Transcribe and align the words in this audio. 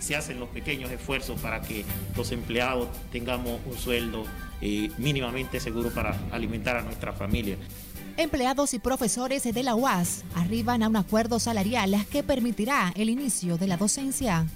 se 0.00 0.16
hacen 0.16 0.40
los 0.40 0.48
pequeños 0.48 0.90
esfuerzos 0.90 1.40
para 1.40 1.60
que 1.60 1.84
los 2.16 2.32
empleados 2.32 2.88
tengamos 3.12 3.60
un 3.66 3.76
sueldo 3.76 4.24
eh, 4.60 4.90
mínimamente 4.98 5.60
seguro 5.60 5.90
para 5.90 6.18
alimentar 6.32 6.76
a 6.76 6.82
nuestra 6.82 7.12
familia. 7.12 7.56
Empleados 8.16 8.74
y 8.74 8.78
profesores 8.78 9.44
de 9.44 9.62
la 9.62 9.74
UAS 9.74 10.24
arriban 10.34 10.82
a 10.82 10.88
un 10.88 10.96
acuerdo 10.96 11.38
salarial 11.38 12.06
que 12.10 12.22
permitirá 12.22 12.92
el 12.96 13.08
inicio 13.08 13.56
de 13.56 13.66
la 13.66 13.76
docencia. 13.76 14.46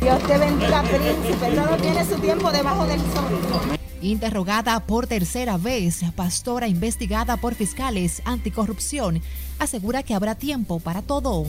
Dios 0.00 0.22
te 0.28 0.38
bendiga, 0.38 0.82
príncipe. 0.82 1.56
Todo 1.56 1.76
tiene 1.78 2.04
su 2.04 2.16
tiempo 2.18 2.52
debajo 2.52 2.86
del 2.86 3.00
sol. 3.00 3.78
Interrogada 4.02 4.78
por 4.80 5.06
tercera 5.06 5.56
vez, 5.56 6.02
pastora 6.14 6.68
investigada 6.68 7.38
por 7.38 7.54
fiscales 7.54 8.20
anticorrupción, 8.26 9.22
asegura 9.58 10.02
que 10.02 10.14
habrá 10.14 10.34
tiempo 10.34 10.78
para 10.78 11.00
todo. 11.00 11.46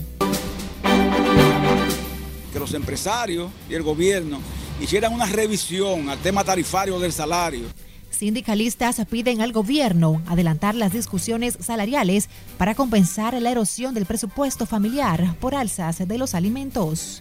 Que 2.56 2.60
los 2.62 2.74
empresarios 2.74 3.52
y 3.70 3.74
el 3.74 3.84
gobierno 3.84 4.40
hicieran 4.80 5.14
una 5.14 5.26
revisión 5.26 6.08
al 6.08 6.20
tema 6.20 6.42
tarifario 6.46 6.98
del 7.02 7.12
salario. 7.12 7.66
Sindicalistas 8.10 9.02
piden 9.10 9.42
al 9.42 9.52
gobierno 9.52 10.22
adelantar 10.26 10.74
las 10.74 10.94
discusiones 10.94 11.58
salariales 11.60 12.30
para 12.58 12.74
compensar 12.74 13.34
la 13.42 13.52
erosión 13.52 13.94
del 13.94 14.06
presupuesto 14.06 14.66
familiar 14.66 15.36
por 15.42 15.54
alzas 15.54 16.08
de 16.08 16.18
los 16.18 16.34
alimentos 16.34 17.20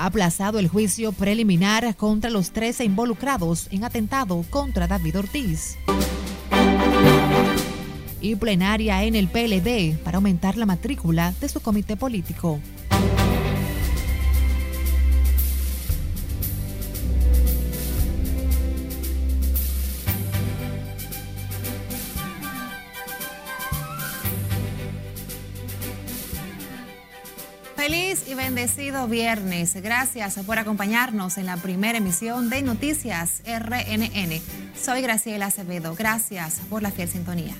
ha 0.00 0.06
aplazado 0.06 0.58
el 0.58 0.68
juicio 0.68 1.12
preliminar 1.12 1.94
contra 1.94 2.30
los 2.30 2.52
13 2.52 2.84
involucrados 2.84 3.68
en 3.70 3.84
atentado 3.84 4.42
contra 4.48 4.86
David 4.86 5.18
Ortiz. 5.18 5.76
Y 8.20 8.36
plenaria 8.36 9.02
en 9.04 9.14
el 9.14 9.28
PLD 9.28 9.96
para 10.02 10.18
aumentar 10.18 10.56
la 10.56 10.66
matrícula 10.66 11.32
de 11.40 11.48
su 11.48 11.60
comité 11.60 11.96
político. 11.96 12.60
Feliz 27.80 28.28
y 28.28 28.34
bendecido 28.34 29.08
viernes. 29.08 29.74
Gracias 29.82 30.38
por 30.44 30.58
acompañarnos 30.58 31.38
en 31.38 31.46
la 31.46 31.56
primera 31.56 31.96
emisión 31.96 32.50
de 32.50 32.60
Noticias 32.60 33.40
RNN. 33.46 34.38
Soy 34.78 35.00
Graciela 35.00 35.46
Acevedo. 35.46 35.94
Gracias 35.94 36.60
por 36.68 36.82
la 36.82 36.90
fiel 36.90 37.08
sintonía. 37.08 37.54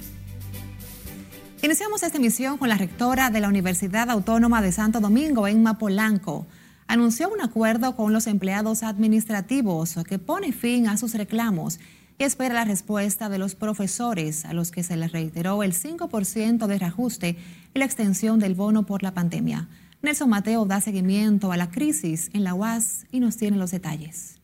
Iniciamos 1.63 2.03
esta 2.03 2.17
emisión 2.17 2.57
con 2.57 2.71
la 2.71 2.79
rectora 2.79 3.29
de 3.29 3.39
la 3.39 3.49
Universidad 3.49 4.09
Autónoma 4.09 4.63
de 4.63 4.73
Santo 4.73 4.99
Domingo, 4.99 5.47
Emma 5.47 5.77
Polanco. 5.77 6.47
Anunció 6.87 7.29
un 7.29 7.43
acuerdo 7.43 7.97
con 7.97 8.15
los 8.15 8.27
empleados 8.27 8.83
administrativos 8.83 9.95
que 10.09 10.19
pone 10.19 10.53
fin 10.53 10.89
a 10.89 10.97
sus 10.97 11.13
reclamos 11.13 11.79
y 12.17 12.25
espera 12.25 12.55
la 12.55 12.65
respuesta 12.65 13.29
de 13.29 13.37
los 13.37 13.57
profesores 13.57 14.47
a 14.47 14.55
los 14.55 14.71
que 14.71 14.83
se 14.83 14.97
les 14.97 15.13
reiteró 15.13 15.63
el 15.63 15.75
5% 15.75 16.67
de 16.67 16.79
reajuste 16.79 17.37
y 17.75 17.79
la 17.79 17.85
extensión 17.85 18.41
del 18.41 18.55
bono 18.55 18.87
por 18.87 19.03
la 19.03 19.13
pandemia. 19.13 19.69
Nelson 20.01 20.31
Mateo 20.31 20.65
da 20.65 20.81
seguimiento 20.81 21.53
a 21.53 21.59
la 21.59 21.71
crisis 21.71 22.31
en 22.33 22.43
la 22.43 22.55
UAS 22.55 23.05
y 23.13 23.21
nos 23.21 23.37
tiene 23.37 23.59
los 23.59 23.71
detalles. 23.71 24.41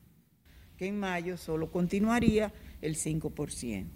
Que 0.77 0.89
en 0.89 1.01
mayo 1.01 1.39
solo 1.39 1.73
continuaría 1.73 2.53
el 2.83 2.95
5%. 2.95 3.87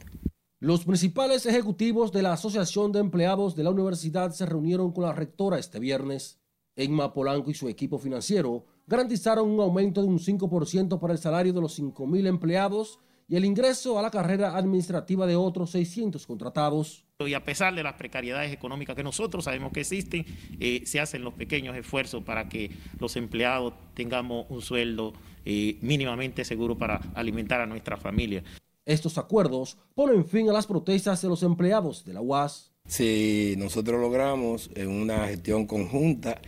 Los 0.63 0.85
principales 0.85 1.47
ejecutivos 1.47 2.13
de 2.13 2.21
la 2.21 2.35
Asociación 2.35 2.93
de 2.93 2.99
Empleados 2.99 3.57
de 3.57 3.65
la 3.65 3.71
Universidad 3.71 4.31
se 4.33 4.45
reunieron 4.45 4.93
con 4.93 5.05
la 5.05 5.15
rectora 5.15 5.59
este 5.59 5.81
viernes. 5.81 6.39
Emma 6.77 7.15
Polanco 7.15 7.51
y 7.51 7.55
su 7.55 7.67
equipo 7.71 7.99
financiero 7.99 8.67
garantizaron 8.87 9.49
un 9.49 9.61
aumento 9.61 10.03
de 10.03 10.09
un 10.09 10.19
5% 10.19 11.01
para 11.01 11.15
el 11.15 11.19
salario 11.19 11.55
de 11.55 11.63
los 11.63 11.81
5.000 11.81 12.27
empleados 12.27 12.99
y 13.27 13.37
el 13.37 13.47
ingreso 13.47 13.99
a 13.99 14.03
la 14.03 14.11
carrera 14.11 14.55
administrativa 14.55 15.27
de 15.27 15.35
otros 15.35 15.71
600 15.71 16.27
contratados. 16.27 17.07
Y 17.21 17.33
a 17.33 17.43
pesar 17.43 17.75
de 17.75 17.83
las 17.83 17.95
precariedades 17.95 18.53
económicas 18.53 18.95
que 18.95 19.03
nosotros 19.03 19.45
sabemos 19.45 19.73
que 19.73 19.81
existen, 19.81 20.27
eh, 20.61 20.83
se 20.85 21.01
hacen 21.01 21.25
los 21.25 21.33
pequeños 21.33 21.75
esfuerzos 21.75 22.23
para 22.23 22.51
que 22.51 22.71
los 22.99 23.17
empleados 23.17 23.73
tengamos 23.95 24.45
un 24.51 24.61
sueldo 24.61 25.15
eh, 25.47 25.79
mínimamente 25.81 26.45
seguro 26.45 26.77
para 26.77 27.01
alimentar 27.15 27.63
a 27.63 27.67
nuestra 27.67 27.97
familia. 27.97 28.45
Estos 28.91 29.19
acuerdos 29.19 29.79
ponen 29.95 30.25
fin 30.25 30.51
a 30.51 30.53
las 30.53 30.67
protestas 30.67 31.23
de 31.23 31.29
los 31.29 31.45
empleados 31.45 32.05
de 32.05 32.13
la 32.13 32.21
UAS. 32.21 32.73
Si 32.89 33.55
nosotros 33.57 34.01
logramos 34.01 34.69
en 34.75 34.89
una 34.89 35.29
gestión 35.29 35.65
conjunta 35.69 36.41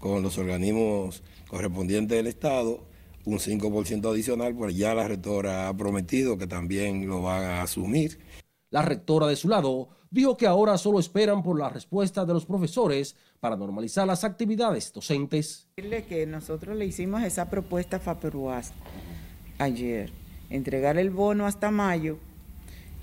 con 0.00 0.20
los 0.20 0.36
organismos 0.36 1.22
correspondientes 1.48 2.16
del 2.16 2.26
Estado, 2.26 2.80
un 3.24 3.38
5% 3.38 4.10
adicional, 4.10 4.56
pues 4.56 4.76
ya 4.76 4.92
la 4.92 5.06
rectora 5.06 5.68
ha 5.68 5.76
prometido 5.76 6.36
que 6.36 6.48
también 6.48 7.06
lo 7.06 7.22
van 7.22 7.44
a 7.44 7.62
asumir. 7.62 8.18
La 8.70 8.82
rectora 8.82 9.28
de 9.28 9.36
su 9.36 9.48
lado 9.48 9.90
dijo 10.10 10.36
que 10.36 10.48
ahora 10.48 10.76
solo 10.78 10.98
esperan 10.98 11.44
por 11.44 11.56
la 11.56 11.68
respuesta 11.68 12.24
de 12.24 12.32
los 12.32 12.44
profesores 12.44 13.14
para 13.38 13.56
normalizar 13.56 14.04
las 14.04 14.24
actividades 14.24 14.92
docentes. 14.92 15.68
que 15.76 16.26
nosotros 16.26 16.76
le 16.76 16.86
hicimos 16.86 17.22
esa 17.22 17.48
propuesta 17.48 17.98
a 17.98 18.00
FAPERUAS 18.00 18.72
ayer, 19.58 20.10
entregar 20.54 20.98
el 20.98 21.10
bono 21.10 21.46
hasta 21.46 21.70
mayo 21.70 22.18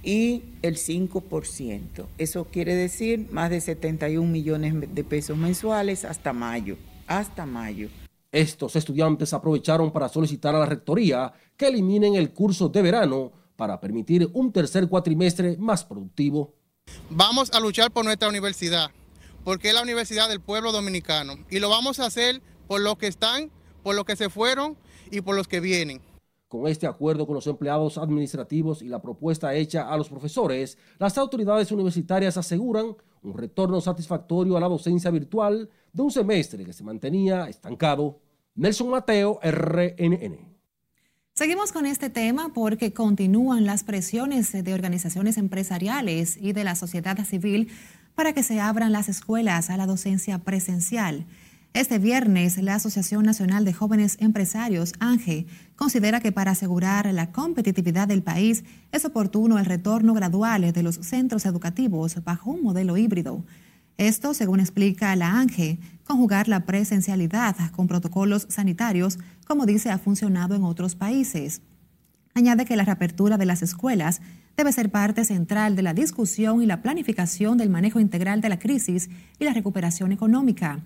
y 0.03 0.43
el 0.61 0.77
5%. 0.77 2.05
Eso 2.17 2.45
quiere 2.45 2.75
decir 2.75 3.27
más 3.31 3.49
de 3.49 3.61
71 3.61 4.27
millones 4.29 4.73
de 4.93 5.03
pesos 5.03 5.37
mensuales 5.37 6.05
hasta 6.05 6.33
mayo, 6.33 6.77
hasta 7.07 7.45
mayo. 7.45 7.89
Estos 8.31 8.75
estudiantes 8.75 9.33
aprovecharon 9.33 9.91
para 9.91 10.07
solicitar 10.07 10.55
a 10.55 10.59
la 10.59 10.65
rectoría 10.65 11.33
que 11.57 11.67
eliminen 11.67 12.15
el 12.15 12.31
curso 12.31 12.69
de 12.69 12.81
verano 12.81 13.31
para 13.57 13.79
permitir 13.79 14.29
un 14.33 14.51
tercer 14.51 14.87
cuatrimestre 14.87 15.57
más 15.57 15.83
productivo. 15.83 16.55
Vamos 17.09 17.51
a 17.51 17.59
luchar 17.59 17.91
por 17.91 18.05
nuestra 18.05 18.29
universidad, 18.29 18.89
porque 19.43 19.67
es 19.67 19.73
la 19.73 19.81
universidad 19.81 20.29
del 20.29 20.39
pueblo 20.39 20.71
dominicano, 20.71 21.37
y 21.49 21.59
lo 21.59 21.69
vamos 21.69 21.99
a 21.99 22.05
hacer 22.05 22.41
por 22.67 22.81
los 22.81 22.97
que 22.97 23.07
están, 23.07 23.51
por 23.83 23.95
los 23.95 24.05
que 24.05 24.15
se 24.15 24.29
fueron 24.29 24.77
y 25.11 25.21
por 25.21 25.35
los 25.35 25.47
que 25.47 25.59
vienen. 25.59 26.01
Con 26.51 26.67
este 26.67 26.85
acuerdo 26.85 27.25
con 27.25 27.35
los 27.35 27.47
empleados 27.47 27.97
administrativos 27.97 28.81
y 28.81 28.89
la 28.89 29.01
propuesta 29.01 29.55
hecha 29.55 29.89
a 29.89 29.95
los 29.95 30.09
profesores, 30.09 30.77
las 30.99 31.17
autoridades 31.17 31.71
universitarias 31.71 32.35
aseguran 32.35 32.93
un 33.23 33.37
retorno 33.37 33.79
satisfactorio 33.79 34.57
a 34.57 34.59
la 34.59 34.67
docencia 34.67 35.09
virtual 35.11 35.69
de 35.93 36.01
un 36.03 36.11
semestre 36.11 36.65
que 36.65 36.73
se 36.73 36.83
mantenía 36.83 37.47
estancado. 37.47 38.19
Nelson 38.55 38.89
Mateo, 38.89 39.39
RNN. 39.41 40.57
Seguimos 41.35 41.71
con 41.71 41.85
este 41.85 42.09
tema 42.09 42.51
porque 42.53 42.91
continúan 42.91 43.65
las 43.65 43.85
presiones 43.85 44.51
de 44.51 44.73
organizaciones 44.73 45.37
empresariales 45.37 46.35
y 46.35 46.51
de 46.51 46.65
la 46.65 46.75
sociedad 46.75 47.17
civil 47.23 47.69
para 48.13 48.33
que 48.33 48.43
se 48.43 48.59
abran 48.59 48.91
las 48.91 49.07
escuelas 49.07 49.69
a 49.69 49.77
la 49.77 49.85
docencia 49.85 50.39
presencial. 50.39 51.27
Este 51.73 51.99
viernes, 51.99 52.57
la 52.57 52.75
Asociación 52.75 53.23
Nacional 53.23 53.63
de 53.63 53.71
Jóvenes 53.71 54.17
Empresarios, 54.19 54.91
ANGE, 54.99 55.45
considera 55.77 56.19
que 56.19 56.33
para 56.33 56.51
asegurar 56.51 57.05
la 57.13 57.31
competitividad 57.31 58.09
del 58.09 58.23
país 58.23 58.65
es 58.91 59.05
oportuno 59.05 59.57
el 59.57 59.63
retorno 59.63 60.13
gradual 60.13 60.73
de 60.73 60.83
los 60.83 60.95
centros 60.95 61.45
educativos 61.45 62.21
bajo 62.25 62.51
un 62.51 62.61
modelo 62.61 62.97
híbrido. 62.97 63.45
Esto, 63.97 64.33
según 64.33 64.59
explica 64.59 65.15
la 65.15 65.39
ANGE, 65.39 65.79
conjugar 66.03 66.49
la 66.49 66.65
presencialidad 66.65 67.55
con 67.71 67.87
protocolos 67.87 68.47
sanitarios, 68.49 69.17
como 69.47 69.65
dice 69.65 69.91
ha 69.91 69.97
funcionado 69.97 70.55
en 70.55 70.65
otros 70.65 70.95
países. 70.95 71.61
Añade 72.33 72.65
que 72.65 72.75
la 72.75 72.83
reapertura 72.83 73.37
de 73.37 73.45
las 73.45 73.61
escuelas 73.61 74.21
debe 74.57 74.73
ser 74.73 74.91
parte 74.91 75.23
central 75.23 75.77
de 75.77 75.83
la 75.83 75.93
discusión 75.93 76.61
y 76.61 76.65
la 76.65 76.81
planificación 76.81 77.57
del 77.57 77.69
manejo 77.69 78.01
integral 78.01 78.41
de 78.41 78.49
la 78.49 78.59
crisis 78.59 79.09
y 79.39 79.45
la 79.45 79.53
recuperación 79.53 80.11
económica 80.11 80.81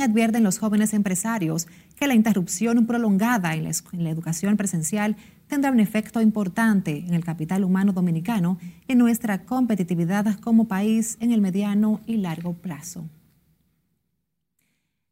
y 0.00 0.02
advierten 0.02 0.42
los 0.42 0.58
jóvenes 0.58 0.94
empresarios 0.94 1.68
que 1.94 2.06
la 2.06 2.14
interrupción 2.14 2.86
prolongada 2.86 3.54
en 3.54 3.64
la, 3.64 4.10
educación 4.10 4.56
presencial 4.56 5.14
tendrá 5.46 5.70
un 5.70 5.78
efecto 5.78 6.22
importante 6.22 7.04
en 7.06 7.12
el 7.12 7.22
capital 7.22 7.64
humano 7.64 7.92
dominicano 7.92 8.58
y 8.88 8.94
nuestra 8.94 9.44
competitividad 9.44 10.40
como 10.40 10.68
país 10.68 11.18
en 11.20 11.32
el 11.32 11.42
mediano 11.42 12.00
y 12.06 12.16
largo 12.16 12.54
plazo. 12.54 13.04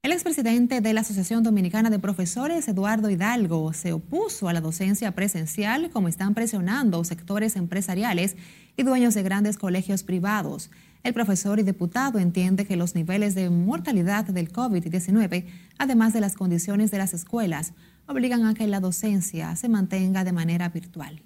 El 0.03 0.13
expresidente 0.13 0.81
de 0.81 0.93
la 0.95 1.03
Asociación 1.03 1.43
Dominicana 1.43 1.91
de 1.91 1.99
Profesores, 1.99 2.67
Eduardo 2.67 3.11
Hidalgo, 3.11 3.75
se 3.75 3.93
opuso 3.93 4.49
a 4.49 4.55
la 4.55 4.63
docencia 4.63 5.13
presencial 5.13 5.91
como 5.91 6.09
están 6.09 6.33
presionando 6.33 7.05
sectores 7.05 7.57
empresariales 7.57 8.37
y 8.77 8.85
dueños 8.85 9.13
de 9.13 9.23
grandes 9.23 9.59
colegios 9.59 10.03
privados. 10.03 10.71
El 11.03 11.15
profesor 11.15 11.59
y 11.59 11.63
diputado 11.63 12.19
entiende 12.19 12.67
que 12.67 12.77
los 12.77 12.95
niveles 12.95 13.35
de 13.35 13.49
mortalidad 13.51 14.25
del 14.25 14.53
COVID-19, 14.53 15.47
además 15.79 16.13
de 16.13 16.21
las 16.21 16.35
condiciones 16.35 16.91
de 16.91 16.99
las 16.99 17.15
escuelas, 17.15 17.73
obligan 18.07 18.45
a 18.47 18.55
que 18.55 18.67
la 18.67 18.81
docencia 18.81 19.55
se 19.57 19.69
mantenga 19.69 20.25
de 20.25 20.33
manera 20.33 20.69
virtual. 20.69 21.23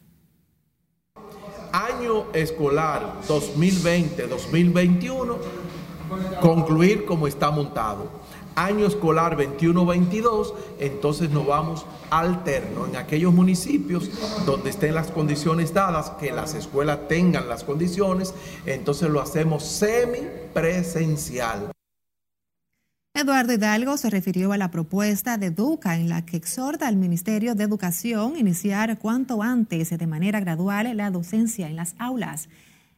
Año 1.73 2.33
escolar 2.35 3.21
2020-2021 3.27 5.39
concluir 6.41 7.05
como 7.05 7.27
está 7.27 7.51
montado 7.51 8.22
año 8.55 8.87
escolar 8.87 9.37
21-22, 9.37 10.55
entonces 10.79 11.31
nos 11.31 11.47
vamos 11.47 11.85
alterno 12.11 12.87
en 12.87 12.97
aquellos 12.97 13.33
municipios 13.33 14.11
donde 14.45 14.71
estén 14.71 14.95
las 14.95 15.11
condiciones 15.11 15.75
dadas, 15.75 16.11
que 16.21 16.33
las 16.33 16.55
escuelas 16.55 17.09
tengan 17.09 17.49
las 17.49 17.65
condiciones, 17.65 18.35
entonces 18.67 19.11
lo 19.11 19.21
hacemos 19.21 19.65
semipresencial. 19.65 21.73
Eduardo 23.15 23.53
Hidalgo 23.53 23.99
se 23.99 24.09
refirió 24.09 24.53
a 24.53 24.57
la 24.57 24.71
propuesta 24.71 25.37
de 25.37 25.47
Educa 25.47 25.97
en 25.97 26.09
la 26.09 26.25
que 26.25 26.39
exhorta 26.39 26.89
al 26.89 26.97
Ministerio 26.97 27.55
de 27.55 27.63
Educación 27.63 28.39
iniciar 28.39 28.99
cuanto 28.99 29.43
antes 29.43 29.91
de 29.91 30.07
manera 30.07 30.41
gradual 30.41 30.97
la 30.97 31.11
docencia 31.11 31.69
en 31.69 31.77
las 31.77 31.95
aulas. 31.99 32.49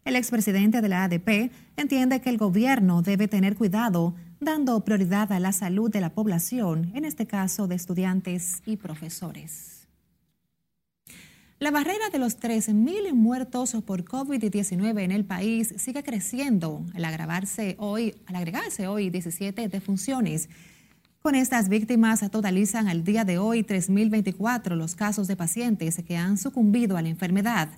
El 0.05 0.17
expresidente 0.17 0.83
de 0.83 0.89
la 0.89 1.05
ADP 1.05 1.51
entiende 1.77 2.21
que 2.21 2.29
el 2.29 2.37
gobierno 2.37 3.01
debe 3.01 3.27
tener 3.27 3.57
cuidado 3.57 4.15
dando 4.39 4.85
prioridad 4.85 5.33
a 5.33 5.41
la 5.41 5.53
salud 5.53 5.91
de 5.91 6.03
la 6.03 6.11
población, 6.11 6.93
en 6.95 7.07
este 7.07 7.27
caso 7.27 7.67
de 7.67 7.77
estudiantes 7.77 8.63
y 8.67 8.77
profesores. 8.77 9.89
La 11.59 11.71
barrera 11.71 12.11
de 12.13 12.19
los 12.19 12.39
13.000 12.39 13.15
muertos 13.15 13.75
por 13.87 14.05
COVID-19 14.05 15.01
en 15.01 15.13
el 15.13 15.25
país 15.25 15.73
sigue 15.79 16.03
creciendo 16.03 16.85
al, 16.93 17.07
agravarse 17.07 17.77
hoy, 17.79 18.15
al 18.27 18.37
agregarse 18.37 18.87
hoy 18.87 19.09
17 19.09 19.69
defunciones. 19.69 20.51
Con 21.21 21.35
estas 21.35 21.71
víctimas 21.71 22.29
totalizan 22.31 22.89
al 22.89 23.05
día 23.05 23.25
de 23.25 23.39
hoy 23.39 23.63
3.024 23.63 24.75
los 24.75 24.95
casos 24.95 25.27
de 25.29 25.37
pacientes 25.37 26.03
que 26.07 26.19
han 26.19 26.37
sucumbido 26.37 26.99
a 26.99 27.03
la 27.03 27.09
enfermedad. 27.09 27.71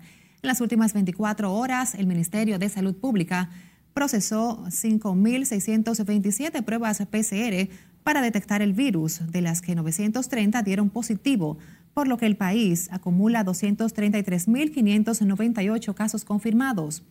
En 0.47 0.49
las 0.49 0.61
últimas 0.61 0.93
24 0.93 1.53
horas, 1.53 1.97
el 1.97 2.07
Ministerio 2.07 2.61
de 2.61 2.69
Salud 2.69 2.95
Pública 2.95 3.51
procesó 3.95 4.65
5.627 4.67 6.63
pruebas 6.63 6.99
PCR 6.99 7.69
para 8.05 8.23
detectar 8.23 8.63
el 8.63 8.73
virus, 8.73 9.23
de 9.33 9.41
las 9.41 9.61
que 9.61 9.75
930 9.75 10.63
dieron 10.63 10.91
positivo, 10.91 11.59
por 11.95 12.07
lo 12.07 12.17
que 12.17 12.27
el 12.27 12.37
país 12.37 12.89
acumula 12.93 13.45
233.598 13.45 15.95
casos 15.95 16.25
confirmados. 16.25 17.03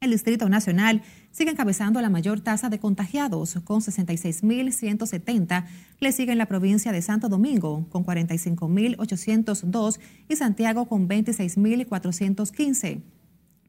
El 0.00 0.12
Distrito 0.12 0.48
Nacional 0.48 1.02
sigue 1.32 1.50
encabezando 1.50 2.00
la 2.00 2.08
mayor 2.08 2.40
tasa 2.40 2.68
de 2.68 2.78
contagiados, 2.78 3.58
con 3.64 3.80
66.170. 3.80 5.64
Le 5.98 6.12
sigue 6.12 6.30
en 6.30 6.38
la 6.38 6.46
provincia 6.46 6.92
de 6.92 7.02
Santo 7.02 7.28
Domingo, 7.28 7.84
con 7.90 8.06
45.802, 8.06 9.98
y 10.28 10.36
Santiago, 10.36 10.86
con 10.86 11.08
26.415. 11.08 13.02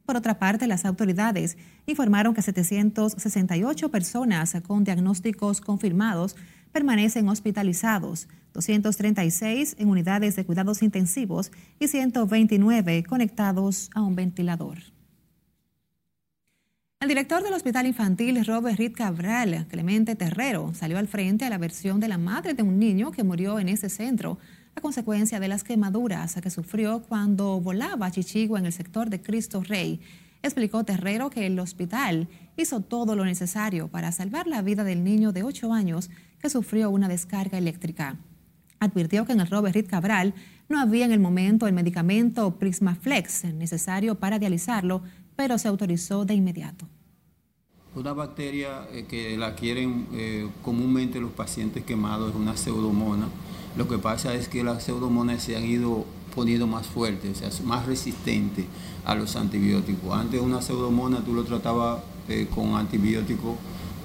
Por 0.05 0.17
otra 0.17 0.37
parte, 0.37 0.67
las 0.67 0.85
autoridades 0.85 1.57
informaron 1.87 2.35
que 2.35 2.43
768 2.43 3.89
personas 3.89 4.55
con 4.67 4.83
diagnósticos 4.83 5.61
confirmados 5.61 6.35
permanecen 6.71 7.27
hospitalizados, 7.27 8.27
236 8.53 9.77
en 9.79 9.89
unidades 9.89 10.35
de 10.35 10.45
cuidados 10.45 10.83
intensivos 10.83 11.51
y 11.79 11.87
129 11.87 13.03
conectados 13.03 13.89
a 13.95 14.03
un 14.03 14.15
ventilador. 14.15 14.77
El 17.01 17.07
director 17.07 17.41
del 17.41 17.53
Hospital 17.53 17.87
Infantil, 17.87 18.45
Robert 18.45 18.77
Reed 18.77 18.91
Cabral, 18.91 19.67
Clemente 19.69 20.17
Terrero, 20.17 20.73
salió 20.73 20.97
al 20.97 21.07
frente 21.07 21.45
a 21.45 21.49
la 21.49 21.57
versión 21.57 22.01
de 22.01 22.09
la 22.09 22.17
madre 22.17 22.53
de 22.53 22.61
un 22.61 22.77
niño 22.77 23.11
que 23.11 23.23
murió 23.23 23.57
en 23.57 23.69
ese 23.69 23.87
centro 23.87 24.37
a 24.75 24.81
consecuencia 24.81 25.39
de 25.39 25.47
las 25.47 25.63
quemaduras 25.63 26.35
que 26.43 26.49
sufrió 26.49 27.03
cuando 27.03 27.61
volaba 27.61 28.07
a 28.07 28.11
en 28.13 28.65
el 28.65 28.73
sector 28.73 29.09
de 29.09 29.21
Cristo 29.21 29.63
Rey. 29.63 30.01
Explicó 30.43 30.83
Terrero 30.83 31.29
que 31.29 31.47
el 31.47 31.57
hospital 31.61 32.27
hizo 32.57 32.81
todo 32.81 33.15
lo 33.15 33.23
necesario 33.23 33.87
para 33.87 34.11
salvar 34.11 34.47
la 34.47 34.61
vida 34.61 34.83
del 34.83 35.05
niño 35.05 35.31
de 35.31 35.43
8 35.43 35.71
años 35.71 36.09
que 36.41 36.49
sufrió 36.49 36.89
una 36.89 37.07
descarga 37.07 37.57
eléctrica. 37.57 38.17
Advirtió 38.81 39.25
que 39.25 39.31
en 39.31 39.39
el 39.39 39.47
Robert 39.47 39.73
Reed 39.73 39.87
Cabral 39.87 40.33
no 40.67 40.81
había 40.81 41.05
en 41.05 41.13
el 41.13 41.21
momento 41.21 41.65
el 41.65 41.73
medicamento 41.73 42.59
Prismaflex 42.59 43.45
necesario 43.53 44.15
para 44.15 44.37
dializarlo, 44.37 45.01
pero 45.39 45.57
se 45.57 45.69
autorizó 45.69 46.25
de 46.25 46.33
inmediato. 46.33 46.85
Una 47.95 48.11
bacteria 48.11 48.85
eh, 48.91 49.05
que 49.07 49.37
la 49.37 49.55
quieren 49.55 50.05
eh, 50.11 50.49
comúnmente 50.61 51.21
los 51.21 51.31
pacientes 51.31 51.85
quemados 51.85 52.31
es 52.31 52.35
una 52.35 52.57
pseudomona 52.57 53.29
lo 53.77 53.87
que 53.87 53.97
pasa 53.99 54.33
es 54.33 54.49
que 54.49 54.65
las 54.65 54.83
pseudomonas 54.83 55.41
se 55.41 55.55
han 55.55 55.63
ido 55.63 56.03
poniendo 56.35 56.67
más 56.67 56.87
fuertes, 56.87 57.41
más 57.63 57.85
resistentes 57.85 58.65
a 59.05 59.15
los 59.15 59.37
antibióticos. 59.37 60.13
Antes 60.13 60.41
una 60.41 60.61
pseudomona 60.61 61.23
tú 61.23 61.33
lo 61.33 61.45
tratabas 61.45 62.01
eh, 62.27 62.47
con 62.53 62.75
antibióticos 62.75 63.55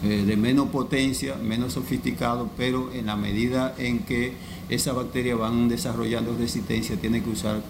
de 0.03 0.37
menos 0.37 0.69
potencia, 0.69 1.35
menos 1.37 1.73
sofisticado, 1.73 2.51
pero 2.59 2.93
en 2.93 3.07
la 3.07 3.17
medida 3.17 3.75
en 3.79 4.01
que 4.01 4.35
esas 4.69 4.95
bacterias 4.95 5.39
van 5.39 5.69
desarrollando 5.69 6.37
resistencia, 6.37 6.97
tiene 6.97 7.23
que 7.23 7.31
usar 7.31 7.63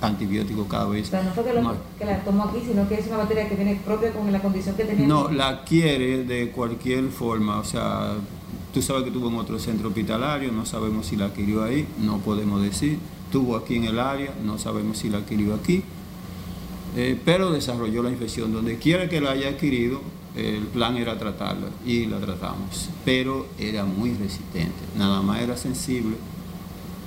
antibióticos 0.00 0.66
cada 0.66 0.86
vez 0.86 1.12
no 1.12 1.18
fue 1.34 1.44
que, 1.44 2.04
la 2.04 2.24
tomó 2.24 2.44
aquí, 2.44 2.58
sino 2.64 2.88
que 2.88 2.94
es 2.94 3.06
una 3.06 3.18
bacteria 3.18 3.48
que 3.48 3.54
viene 3.54 3.80
propia 3.84 4.12
con 4.12 4.30
la 4.32 4.40
condición 4.40 4.74
que 4.74 4.84
tenía. 4.84 5.06
No, 5.06 5.30
la 5.30 5.48
adquiere 5.48 6.24
de 6.24 6.50
cualquier 6.50 7.08
forma, 7.10 7.58
o 7.58 7.64
sea, 7.64 8.14
Tú 8.72 8.80
sabes 8.82 9.02
que 9.02 9.10
tuvo 9.10 9.28
en 9.28 9.34
otro 9.34 9.58
centro 9.58 9.88
hospitalario, 9.88 10.52
no 10.52 10.64
sabemos 10.64 11.06
si 11.06 11.16
la 11.16 11.26
adquirió 11.26 11.64
ahí, 11.64 11.88
no 11.98 12.18
podemos 12.18 12.62
decir. 12.62 12.98
Tuvo 13.32 13.56
aquí 13.56 13.74
en 13.74 13.84
el 13.84 13.98
área, 13.98 14.32
no 14.44 14.58
sabemos 14.58 14.98
si 14.98 15.08
la 15.08 15.18
adquirió 15.18 15.54
aquí. 15.54 15.82
Eh, 16.96 17.18
pero 17.24 17.50
desarrolló 17.50 18.02
la 18.04 18.10
infección. 18.10 18.52
Donde 18.52 18.78
quiera 18.78 19.08
que 19.08 19.20
la 19.20 19.32
haya 19.32 19.48
adquirido, 19.48 20.00
el 20.36 20.68
plan 20.68 20.96
era 20.96 21.18
tratarla 21.18 21.66
y 21.84 22.06
la 22.06 22.20
tratamos. 22.20 22.90
Pero 23.04 23.48
era 23.58 23.84
muy 23.84 24.14
resistente, 24.14 24.78
nada 24.96 25.20
más 25.20 25.40
era 25.42 25.56
sensible 25.56 26.16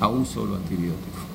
a 0.02 0.08
un 0.10 0.26
solo 0.26 0.58
antibiótico. 0.58 1.33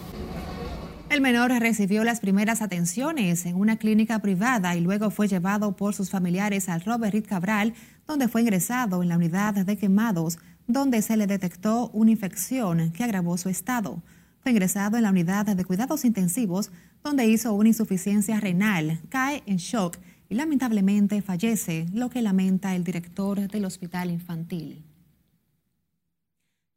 El 1.10 1.22
menor 1.22 1.50
recibió 1.50 2.04
las 2.04 2.20
primeras 2.20 2.60
atenciones 2.60 3.46
en 3.46 3.56
una 3.56 3.78
clínica 3.78 4.18
privada 4.18 4.76
y 4.76 4.82
luego 4.82 5.10
fue 5.10 5.26
llevado 5.26 5.74
por 5.74 5.94
sus 5.94 6.10
familiares 6.10 6.68
al 6.68 6.82
Robert 6.82 7.14
Reed 7.14 7.24
Cabral, 7.26 7.72
donde 8.06 8.28
fue 8.28 8.42
ingresado 8.42 9.02
en 9.02 9.08
la 9.08 9.16
unidad 9.16 9.54
de 9.54 9.78
quemados, 9.78 10.38
donde 10.66 11.00
se 11.00 11.16
le 11.16 11.26
detectó 11.26 11.88
una 11.94 12.10
infección 12.10 12.92
que 12.92 13.04
agravó 13.04 13.38
su 13.38 13.48
estado. 13.48 14.02
Fue 14.42 14.52
ingresado 14.52 14.98
en 14.98 15.04
la 15.04 15.10
unidad 15.10 15.46
de 15.46 15.64
cuidados 15.64 16.04
intensivos, 16.04 16.70
donde 17.02 17.26
hizo 17.26 17.54
una 17.54 17.70
insuficiencia 17.70 18.38
renal, 18.38 19.00
cae 19.08 19.42
en 19.46 19.56
shock 19.56 19.96
y 20.28 20.34
lamentablemente 20.34 21.22
fallece, 21.22 21.86
lo 21.94 22.10
que 22.10 22.20
lamenta 22.20 22.76
el 22.76 22.84
director 22.84 23.48
del 23.48 23.64
hospital 23.64 24.10
infantil. 24.10 24.84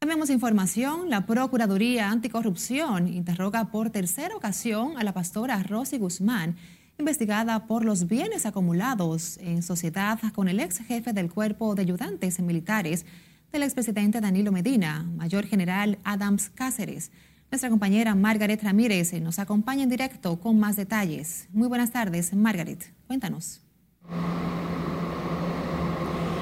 Cambiamos 0.01 0.31
información. 0.31 1.12
La 1.12 1.27
Procuraduría 1.27 2.10
Anticorrupción 2.10 3.08
interroga 3.08 3.65
por 3.65 3.91
tercera 3.91 4.36
ocasión 4.36 4.98
a 4.98 5.03
la 5.03 5.13
pastora 5.13 5.62
Rosy 5.62 6.00
Guzmán, 6.00 6.55
investigada 6.98 7.67
por 7.67 7.86
los 7.86 8.08
bienes 8.08 8.48
acumulados 8.48 9.38
en 9.38 9.62
sociedad 9.62 10.17
con 10.34 10.48
el 10.48 10.60
ex 10.60 10.79
jefe 10.79 11.13
del 11.13 11.29
Cuerpo 11.29 11.75
de 11.75 11.84
Ayudantes 11.84 12.39
Militares 12.39 13.05
del 13.51 13.62
expresidente 13.62 14.22
Danilo 14.22 14.51
Medina, 14.51 15.03
Mayor 15.03 15.46
General 15.46 16.00
Adams 16.03 16.50
Cáceres. 16.50 17.12
Nuestra 17.51 17.70
compañera 17.70 18.15
Margaret 18.15 18.63
Ramírez 18.63 19.13
nos 19.22 19.38
acompaña 19.38 19.84
en 19.84 19.89
directo 19.89 20.39
con 20.39 20.60
más 20.60 20.77
detalles. 20.77 21.48
Muy 21.53 21.67
buenas 21.67 21.91
tardes, 21.91 22.34
Margaret. 22.34 22.91
Cuéntanos. 23.05 23.62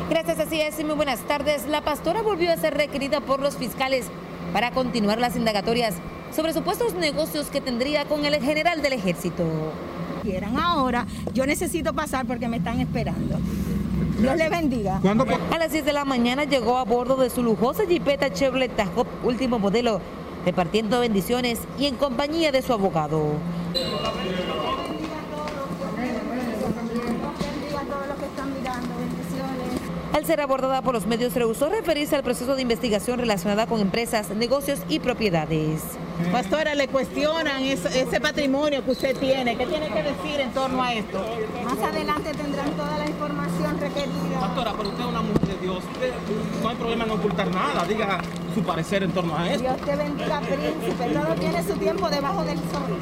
Gracias, 0.10 0.40
así 0.40 0.60
es. 0.60 0.84
Muy 0.84 0.96
buenas 0.96 1.20
tardes. 1.22 1.68
La 1.68 1.82
pastora 1.82 2.24
volvió 2.24 2.52
a 2.52 2.58
ser 2.58 2.74
requerida 2.74 3.22
por 3.22 3.40
los 3.42 3.58
fiscales 3.58 4.08
para 4.52 4.72
continuar 4.72 5.20
las 5.20 5.36
indagatorias 5.36 5.96
sobre 6.36 6.52
supuestos 6.52 6.96
negocios 6.96 7.48
que 7.48 7.62
tendría 7.62 8.06
con 8.06 8.26
el 8.26 8.36
general 8.42 8.82
del 8.82 8.94
ejército. 8.94 9.44
Quieran 10.24 10.58
ahora, 10.58 11.06
yo 11.34 11.46
necesito 11.46 11.94
pasar 11.94 12.26
porque 12.26 12.48
me 12.48 12.58
están 12.58 12.80
esperando. 12.80 13.38
Dios 14.20 14.36
le 14.36 14.50
bendiga. 14.50 15.00
A 15.52 15.58
las 15.60 15.72
10 15.72 15.86
de 15.86 15.94
la 15.94 16.06
mañana 16.06 16.44
llegó 16.44 16.78
a 16.78 16.86
bordo 16.86 17.16
de 17.16 17.30
su 17.30 17.44
lujosa 17.44 17.86
jipeta 17.86 18.34
Chevrolet 18.34 18.76
Tahoe 18.76 19.06
último 19.24 19.60
modelo, 19.60 20.02
repartiendo 20.44 21.00
bendiciones 21.00 21.60
y 21.78 21.86
en 21.86 21.96
compañía 21.96 22.52
de 22.52 22.64
su 22.64 22.74
abogado. 22.74 23.34
Al 30.20 30.26
ser 30.26 30.42
abordada 30.42 30.82
por 30.82 30.94
los 30.94 31.08
medios, 31.08 31.34
rehusó 31.34 31.70
referirse 31.70 32.14
al 32.14 32.24
proceso 32.24 32.54
de 32.54 32.62
investigación 32.62 33.20
relacionada 33.20 33.68
con 33.68 33.80
empresas, 33.80 34.32
negocios 34.32 34.82
y 34.90 35.00
propiedades. 35.00 35.82
Pastora, 36.30 36.76
le 36.76 36.90
cuestionan 36.90 37.64
ese, 37.64 38.20
patrimonio 38.20 38.84
que 38.84 38.92
usted 38.92 39.16
tiene. 39.16 39.56
¿Qué 39.56 39.66
tiene 39.66 39.88
que 39.88 40.04
decir 40.04 40.42
en 40.42 40.52
torno 40.52 40.84
a 40.84 40.94
esto? 40.94 41.24
Más 41.64 41.80
adelante 41.80 42.34
tendrán 42.34 42.70
toda 42.72 42.98
la 42.98 43.06
información 43.08 43.80
requerida. 43.80 44.42
Pastora, 44.42 44.74
pero 44.76 44.90
usted 44.90 45.04
es 45.04 45.10
una 45.10 45.22
mujer 45.22 45.48
de 45.48 45.58
Dios. 45.62 45.84
no 46.62 46.70
hay 46.70 46.76
problema 46.76 47.06
en 47.06 47.12
ocultar 47.12 47.50
nada. 47.50 47.86
Diga 47.86 48.20
su 48.54 48.62
parecer 48.62 49.04
en 49.04 49.12
torno 49.14 49.38
a 49.38 49.50
esto. 49.50 49.62
Dios 49.62 49.78
te 49.78 49.96
bendiga, 49.96 50.42
príncipe. 50.42 51.14
Todo 51.14 51.36
tiene 51.36 51.64
su 51.64 51.74
tiempo 51.78 52.10
debajo 52.10 52.44
del 52.44 52.58
sol. 52.58 53.00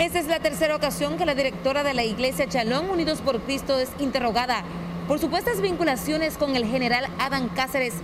Esta 0.00 0.18
es 0.18 0.26
la 0.26 0.40
tercera 0.40 0.74
ocasión 0.74 1.16
que 1.16 1.24
la 1.24 1.36
directora 1.36 1.84
de 1.84 1.94
la 1.94 2.02
iglesia 2.02 2.48
Chalón 2.48 2.90
Unidos 2.90 3.20
por 3.20 3.40
Cristo 3.42 3.78
es 3.78 3.90
interrogada 4.00 4.64
por 5.08 5.18
supuestas 5.18 5.60
vinculaciones 5.60 6.36
con 6.36 6.56
el 6.56 6.64
general 6.64 7.06
Adán 7.18 7.48
Cáceres, 7.48 7.94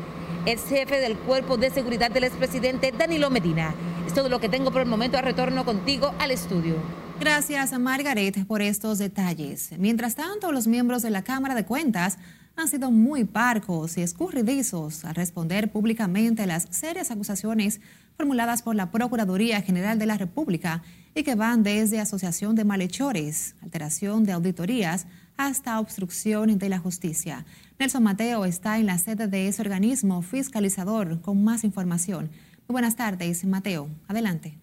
ex 0.47 0.69
jefe 0.69 0.99
del 0.99 1.17
Cuerpo 1.17 1.57
de 1.57 1.71
Seguridad 1.71 2.11
del 2.11 2.25
expresidente 2.25 2.93
Danilo 2.93 3.31
Medina. 3.31 3.75
Es 4.07 4.15
todo 4.15 4.29
lo 4.29 4.41
que 4.41 4.49
tengo 4.49 4.71
por 4.71 4.83
el 4.83 4.89
momento. 4.89 5.19
A 5.19 5.23
retorno 5.23 5.65
contigo 5.65 6.13
al 6.19 6.31
estudio. 6.31 6.77
Gracias, 7.21 7.73
a 7.73 7.79
Margaret, 7.79 8.47
por 8.47 8.63
estos 8.63 8.99
detalles. 8.99 9.71
Mientras 9.79 10.15
tanto, 10.15 10.53
los 10.53 10.67
miembros 10.67 11.03
de 11.03 11.11
la 11.11 11.23
Cámara 11.23 11.55
de 11.55 11.65
Cuentas 11.65 12.19
han 12.57 12.69
sido 12.69 12.91
muy 12.91 13.25
parcos 13.25 13.97
y 13.99 14.03
escurridizos 14.03 15.05
al 15.05 15.15
responder 15.15 15.71
públicamente 15.71 16.47
las 16.47 16.67
serias 16.71 17.11
acusaciones 17.11 17.81
formuladas 18.17 18.63
por 18.63 18.75
la 18.75 18.91
Procuraduría 18.91 19.63
General 19.63 19.99
de 19.99 20.07
la 20.07 20.19
República 20.19 20.83
y 21.15 21.23
que 21.23 21.37
van 21.37 21.63
desde 21.63 22.01
asociación 22.01 22.57
de 22.57 22.65
malhechores, 22.65 23.55
alteración 23.63 24.25
de 24.25 24.33
auditorías, 24.33 25.07
hasta 25.39 25.81
obstrucción 25.81 26.59
de 26.59 26.69
la 26.69 26.79
justicia. 26.79 27.47
Nelson 27.79 28.03
Mateo 28.03 28.45
está 28.45 28.79
en 28.79 28.87
la 28.87 28.99
sede 28.99 29.29
de 29.29 29.49
ese 29.49 29.63
organismo 29.63 30.21
fiscalizador 30.21 31.23
con 31.23 31.43
más 31.43 31.65
información. 31.65 32.31
Muy 32.67 32.75
buenas 32.75 32.97
tardes, 32.97 33.45
Mateo. 33.45 33.89
Adelante. 34.09 34.59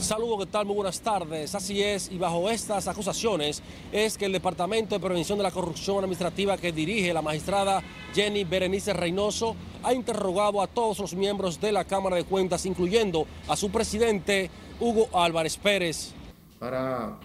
Saludos, 0.00 0.40
¿qué 0.40 0.46
tal? 0.50 0.66
Muy 0.66 0.76
buenas 0.76 1.00
tardes. 1.00 1.54
Así 1.54 1.82
es, 1.82 2.10
y 2.10 2.18
bajo 2.18 2.50
estas 2.50 2.88
acusaciones 2.88 3.62
es 3.92 4.18
que 4.18 4.24
el 4.24 4.32
Departamento 4.32 4.94
de 4.94 5.00
Prevención 5.00 5.38
de 5.38 5.44
la 5.44 5.50
Corrupción 5.50 5.98
Administrativa 5.98 6.56
que 6.56 6.72
dirige 6.72 7.12
la 7.12 7.22
magistrada 7.22 7.82
Jenny 8.14 8.44
Berenice 8.44 8.92
Reynoso 8.92 9.54
ha 9.82 9.92
interrogado 9.92 10.62
a 10.62 10.66
todos 10.66 10.98
los 10.98 11.14
miembros 11.14 11.60
de 11.60 11.70
la 11.70 11.84
Cámara 11.84 12.16
de 12.16 12.24
Cuentas, 12.24 12.66
incluyendo 12.66 13.26
a 13.46 13.56
su 13.56 13.70
presidente 13.70 14.50
Hugo 14.80 15.08
Álvarez 15.12 15.58
Pérez. 15.58 16.12
Para 16.58 17.18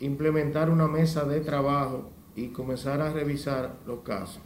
implementar 0.00 0.70
una 0.70 0.86
mesa 0.88 1.24
de 1.24 1.40
trabajo 1.40 2.10
y 2.34 2.48
comenzar 2.48 3.00
a 3.00 3.10
revisar 3.12 3.76
los 3.86 4.00
casos. 4.00 4.40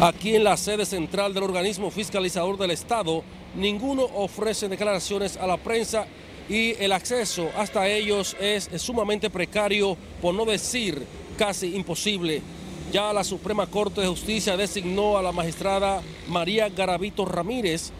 Aquí 0.00 0.34
en 0.34 0.44
la 0.44 0.56
sede 0.56 0.84
central 0.84 1.32
del 1.32 1.44
organismo 1.44 1.90
fiscalizador 1.90 2.58
del 2.58 2.72
Estado, 2.72 3.22
ninguno 3.54 4.02
ofrece 4.02 4.68
declaraciones 4.68 5.36
a 5.36 5.46
la 5.46 5.56
prensa 5.56 6.06
y 6.48 6.72
el 6.82 6.92
acceso 6.92 7.48
hasta 7.56 7.88
ellos 7.88 8.36
es, 8.40 8.68
sumamente 8.76 9.30
precario, 9.30 9.96
por 10.20 10.34
no 10.34 10.44
decir 10.44 11.06
casi 11.38 11.74
imposible. 11.76 12.42
Ya 12.92 13.12
la 13.12 13.24
Suprema 13.24 13.66
Corte 13.66 14.00
de 14.00 14.06
Justicia 14.08 14.56
designó 14.56 15.18
a 15.18 15.22
la 15.22 15.32
magistrada 15.32 16.02
María 16.28 16.68
Garavito 16.68 17.24
Ramírez 17.24 17.92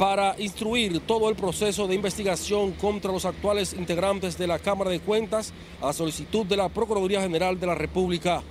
para 0.00 0.34
instruir 0.38 0.98
todo 1.00 1.28
el 1.28 1.36
proceso 1.36 1.86
de 1.86 1.94
investigación 1.94 2.72
contra 2.72 3.12
los 3.12 3.26
actuales 3.26 3.74
integrantes 3.74 4.38
de 4.38 4.46
la 4.46 4.58
Cámara 4.58 4.90
de 4.90 5.00
Cuentas 5.00 5.52
a 5.82 5.92
solicitud 5.92 6.46
de 6.46 6.56
la 6.56 6.70
Procuraduría 6.70 7.20
General 7.20 7.60
de 7.60 7.66
la 7.66 7.74
República. 7.74 8.42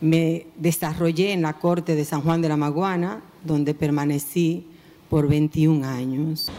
Me 0.00 0.48
desarrollé 0.56 1.32
en 1.32 1.42
la 1.42 1.52
Corte 1.52 1.94
de 1.94 2.04
San 2.04 2.20
Juan 2.22 2.42
de 2.42 2.48
la 2.48 2.56
Maguana, 2.56 3.22
donde 3.44 3.74
permanecí 3.74 4.66
por 5.08 5.28
21 5.28 5.86
años. 5.86 6.50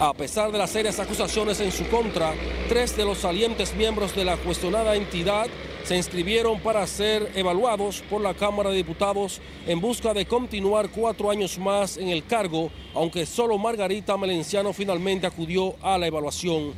A 0.00 0.14
pesar 0.14 0.50
de 0.50 0.56
las 0.56 0.70
serias 0.70 0.98
acusaciones 0.98 1.60
en 1.60 1.72
su 1.72 1.86
contra, 1.88 2.32
tres 2.70 2.96
de 2.96 3.04
los 3.04 3.18
salientes 3.18 3.76
miembros 3.76 4.16
de 4.16 4.24
la 4.24 4.38
cuestionada 4.38 4.96
entidad 4.96 5.46
se 5.84 5.96
inscribieron 5.96 6.60
para 6.60 6.86
ser 6.86 7.32
evaluados 7.34 8.02
por 8.08 8.20
la 8.20 8.34
Cámara 8.34 8.70
de 8.70 8.76
Diputados 8.76 9.40
en 9.66 9.80
busca 9.80 10.14
de 10.14 10.26
continuar 10.26 10.90
cuatro 10.90 11.30
años 11.30 11.58
más 11.58 11.96
en 11.96 12.08
el 12.08 12.24
cargo, 12.24 12.70
aunque 12.94 13.26
solo 13.26 13.58
Margarita 13.58 14.16
Melenciano 14.16 14.72
finalmente 14.72 15.26
acudió 15.26 15.74
a 15.82 15.98
la 15.98 16.06
evaluación. 16.06 16.72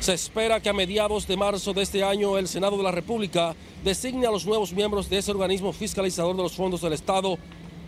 Se 0.00 0.14
espera 0.14 0.60
que 0.60 0.70
a 0.70 0.72
mediados 0.72 1.26
de 1.26 1.36
marzo 1.36 1.74
de 1.74 1.82
este 1.82 2.02
año 2.02 2.38
el 2.38 2.48
Senado 2.48 2.78
de 2.78 2.82
la 2.82 2.90
República 2.90 3.54
designe 3.84 4.26
a 4.26 4.30
los 4.30 4.46
nuevos 4.46 4.72
miembros 4.72 5.10
de 5.10 5.18
ese 5.18 5.30
organismo 5.30 5.74
fiscalizador 5.74 6.34
de 6.34 6.42
los 6.42 6.54
fondos 6.54 6.80
del 6.80 6.94
Estado, 6.94 7.36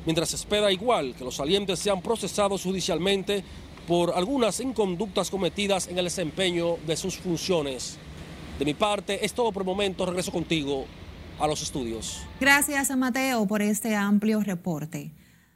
mientras 0.05 0.29
se 0.29 0.37
espera 0.37 0.71
igual 0.71 1.15
que 1.17 1.25
los 1.25 1.37
salientes 1.37 1.79
sean 1.79 2.03
procesados 2.03 2.63
judicialmente 2.63 3.43
por 3.89 4.13
algunas 4.15 4.61
inconductas 4.61 5.31
cometidas 5.31 5.89
en 5.89 5.99
el 5.99 6.05
desempeño 6.05 6.77
de 6.87 6.97
sus 6.97 7.17
funciones. 7.17 7.99
De 8.59 8.65
mi 8.65 8.75
parte, 8.75 9.25
es 9.25 9.33
todo 9.33 9.53
por 9.53 9.63
el 9.63 9.67
momento. 9.67 10.07
Regreso 10.07 10.31
contigo 10.31 10.87
a 11.39 11.47
los 11.47 11.63
estudios. 11.63 12.23
Gracias 12.41 12.91
a 12.91 12.97
Mateo 12.97 13.47
por 13.47 13.63
este 13.63 13.97
amplio 13.97 14.41
reporte. 14.41 15.13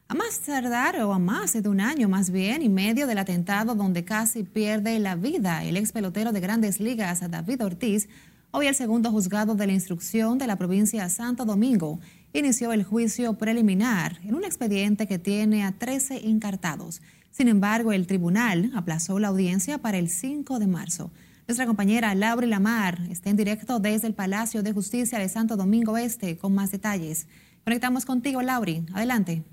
A 0.09 0.15
más 0.15 0.41
tardar 0.41 1.01
o 1.03 1.13
a 1.13 1.19
más 1.19 1.53
de 1.53 1.69
un 1.69 1.81
año 1.81 2.09
más 2.09 2.31
bien 2.31 2.63
y 2.63 2.69
medio 2.69 3.07
del 3.09 3.19
atentado 3.19 3.75
donde 3.75 4.05
casi 4.05 4.45
pierde 4.45 4.99
la 5.01 5.17
vida 5.17 5.65
el 5.65 5.77
ex 5.77 5.91
pelotero 5.91 6.31
de 6.31 6.41
grandes 6.41 6.79
ligas 6.79 7.29
David 7.29 7.65
Ortiz, 7.65 8.09
hoy 8.53 8.69
el 8.69 8.77
segundo 8.77 9.11
juzgado 9.11 9.57
de 9.57 9.67
la 9.67 9.73
instrucción 9.73 10.39
de 10.39 10.47
la 10.47 10.55
provincia 10.55 11.09
Santo 11.09 11.45
Domingo 11.45 11.99
inició 12.33 12.73
el 12.73 12.85
juicio 12.85 13.35
preliminar 13.35 14.21
en 14.23 14.37
un 14.37 14.45
expediente 14.45 15.09
que 15.09 15.19
tiene 15.19 15.65
a 15.65 15.73
13 15.73 16.29
encartados. 16.29 17.03
Sin 17.33 17.49
embargo, 17.49 17.93
el 17.93 18.07
tribunal 18.07 18.71
aplazó 18.77 19.19
la 19.19 19.29
audiencia 19.29 19.79
para 19.79 19.99
el 19.99 20.09
5 20.09 20.59
de 20.61 20.67
marzo. 20.69 21.11
Nuestra 21.47 21.67
compañera 21.67 22.13
Laura 22.17 22.45
Lamar 22.45 22.99
está 23.09 23.31
en 23.31 23.37
directo 23.37 23.79
desde 23.79 24.09
el 24.09 24.15
Palacio 24.15 24.65
de 24.65 24.73
Justicia 24.73 25.21
de 25.21 25.29
Santo 25.29 25.57
Domingo 25.57 25.97
Este 25.97 26.37
con 26.37 26.53
más 26.53 26.73
detalles. 26.73 27.29
Conectamos 27.63 28.05
contigo, 28.05 28.43
Lauri. 28.43 28.85
Adelante. 28.93 29.45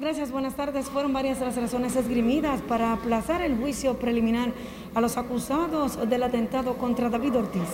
Gracias, 0.00 0.32
buenas 0.32 0.56
tardes. 0.56 0.86
Fueron 0.86 1.12
varias 1.12 1.40
las 1.40 1.56
razones 1.56 1.94
esgrimidas 1.94 2.62
para 2.62 2.94
aplazar 2.94 3.42
el 3.42 3.58
juicio 3.58 3.98
preliminar 3.98 4.50
a 4.94 5.00
los 5.02 5.18
acusados 5.18 6.08
del 6.08 6.22
atentado 6.22 6.78
contra 6.78 7.10
David 7.10 7.36
Ortiz. 7.36 7.68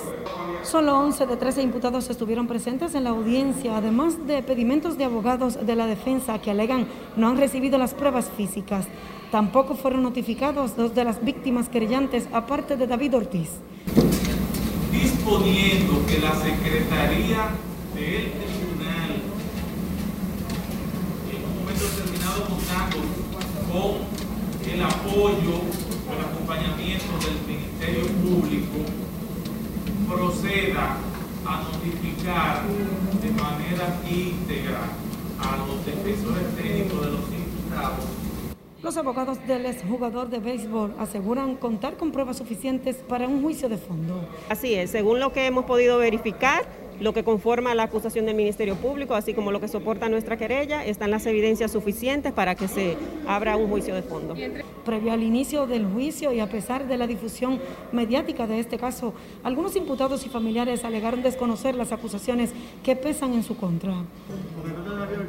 Solo 0.65 0.99
11 0.99 1.25
de 1.25 1.37
13 1.37 1.63
imputados 1.63 2.11
estuvieron 2.11 2.49
presentes 2.49 2.97
en 2.97 3.05
la 3.05 3.11
audiencia, 3.11 3.77
además 3.77 4.27
de 4.27 4.43
pedimentos 4.43 4.99
de 4.99 5.05
abogados 5.05 5.65
de 5.65 5.77
la 5.77 5.87
defensa 5.87 6.41
que 6.41 6.51
alegan 6.51 6.89
no 7.15 7.29
han 7.29 7.37
recibido 7.37 7.79
las 7.79 7.95
pruebas 7.95 8.29
físicas. 8.37 8.89
Tampoco 9.31 9.77
fueron 9.77 10.03
notificados 10.03 10.75
dos 10.75 10.97
de 10.97 11.05
las 11.05 11.25
víctimas 11.25 11.69
querellantes, 11.69 12.27
aparte 12.33 12.77
de 12.77 12.89
David 12.89 13.19
Ortiz. 13.19 13.51
Disponiendo 14.91 16.05
que 16.09 16.19
la 16.19 16.35
Secretaría 16.35 17.51
del 17.95 18.33
Tribunal 18.33 19.23
en 21.31 21.45
un 21.45 21.59
momento 21.61 21.85
contando 22.45 22.99
con 23.71 24.71
el 24.71 24.83
apoyo 24.83 25.55
o 25.57 26.13
el 26.13 26.21
acompañamiento 26.21 27.13
del 27.25 27.39
Ministerio 27.47 28.07
Público 28.23 28.85
proceda 30.09 30.99
a 31.47 31.63
notificar 31.63 32.63
de 33.23 33.31
manera 33.31 34.01
íntegra 34.09 34.81
a 35.39 35.57
los 35.67 35.85
defensores 35.87 36.55
técnicos 36.57 37.01
de 37.01 37.11
los 37.13 37.25
imputados. 37.33 38.26
Los 38.87 38.97
abogados 38.97 39.45
del 39.49 39.67
exjugador 39.67 40.31
de 40.31 40.39
béisbol 40.39 40.95
aseguran 41.01 41.57
contar 41.57 41.97
con 41.97 42.13
pruebas 42.13 42.37
suficientes 42.37 42.95
para 42.95 43.27
un 43.27 43.43
juicio 43.43 43.69
de 43.69 43.79
fondo. 43.79 44.29
Así 44.49 44.75
es, 44.75 44.93
según 44.93 45.19
lo 45.19 45.33
que 45.33 45.45
hemos 45.45 45.65
podido 45.65 45.99
verificar, 45.99 46.65
lo 47.01 47.13
que 47.13 47.25
conforma 47.25 47.75
la 47.75 47.83
acusación 47.83 48.27
del 48.27 48.37
Ministerio 48.37 48.77
Público, 48.77 49.17
así 49.17 49.35
como 49.35 49.51
lo 49.51 49.61
que 49.61 49.67
soporta 49.67 50.09
nuestra 50.09 50.37
querella, 50.37 50.85
están 50.85 51.11
las 51.11 51.27
evidencias 51.27 51.73
suficientes 51.73 52.33
para 52.33 52.55
que 52.55 52.69
se 52.69 52.97
abra 53.27 53.57
un 53.57 53.69
juicio 53.69 53.93
de 53.93 54.03
fondo. 54.03 54.37
Previo 54.85 55.13
al 55.13 55.25
inicio 55.25 55.67
del 55.67 55.85
juicio 55.85 56.33
y 56.33 56.39
a 56.39 56.49
pesar 56.49 56.87
de 56.87 56.97
la 56.97 57.09
difusión 57.09 57.59
mediática 57.91 58.47
de 58.47 58.61
este 58.61 58.79
caso, 58.79 59.15
algunos 59.43 59.75
imputados 59.75 60.25
y 60.27 60.29
familiares 60.29 60.85
alegaron 60.85 61.25
desconocer 61.25 61.75
las 61.75 61.91
acusaciones 61.91 62.53
que 62.85 62.95
pesan 62.95 63.35
en 63.35 63.43
su 63.43 63.57
contra. 63.57 63.95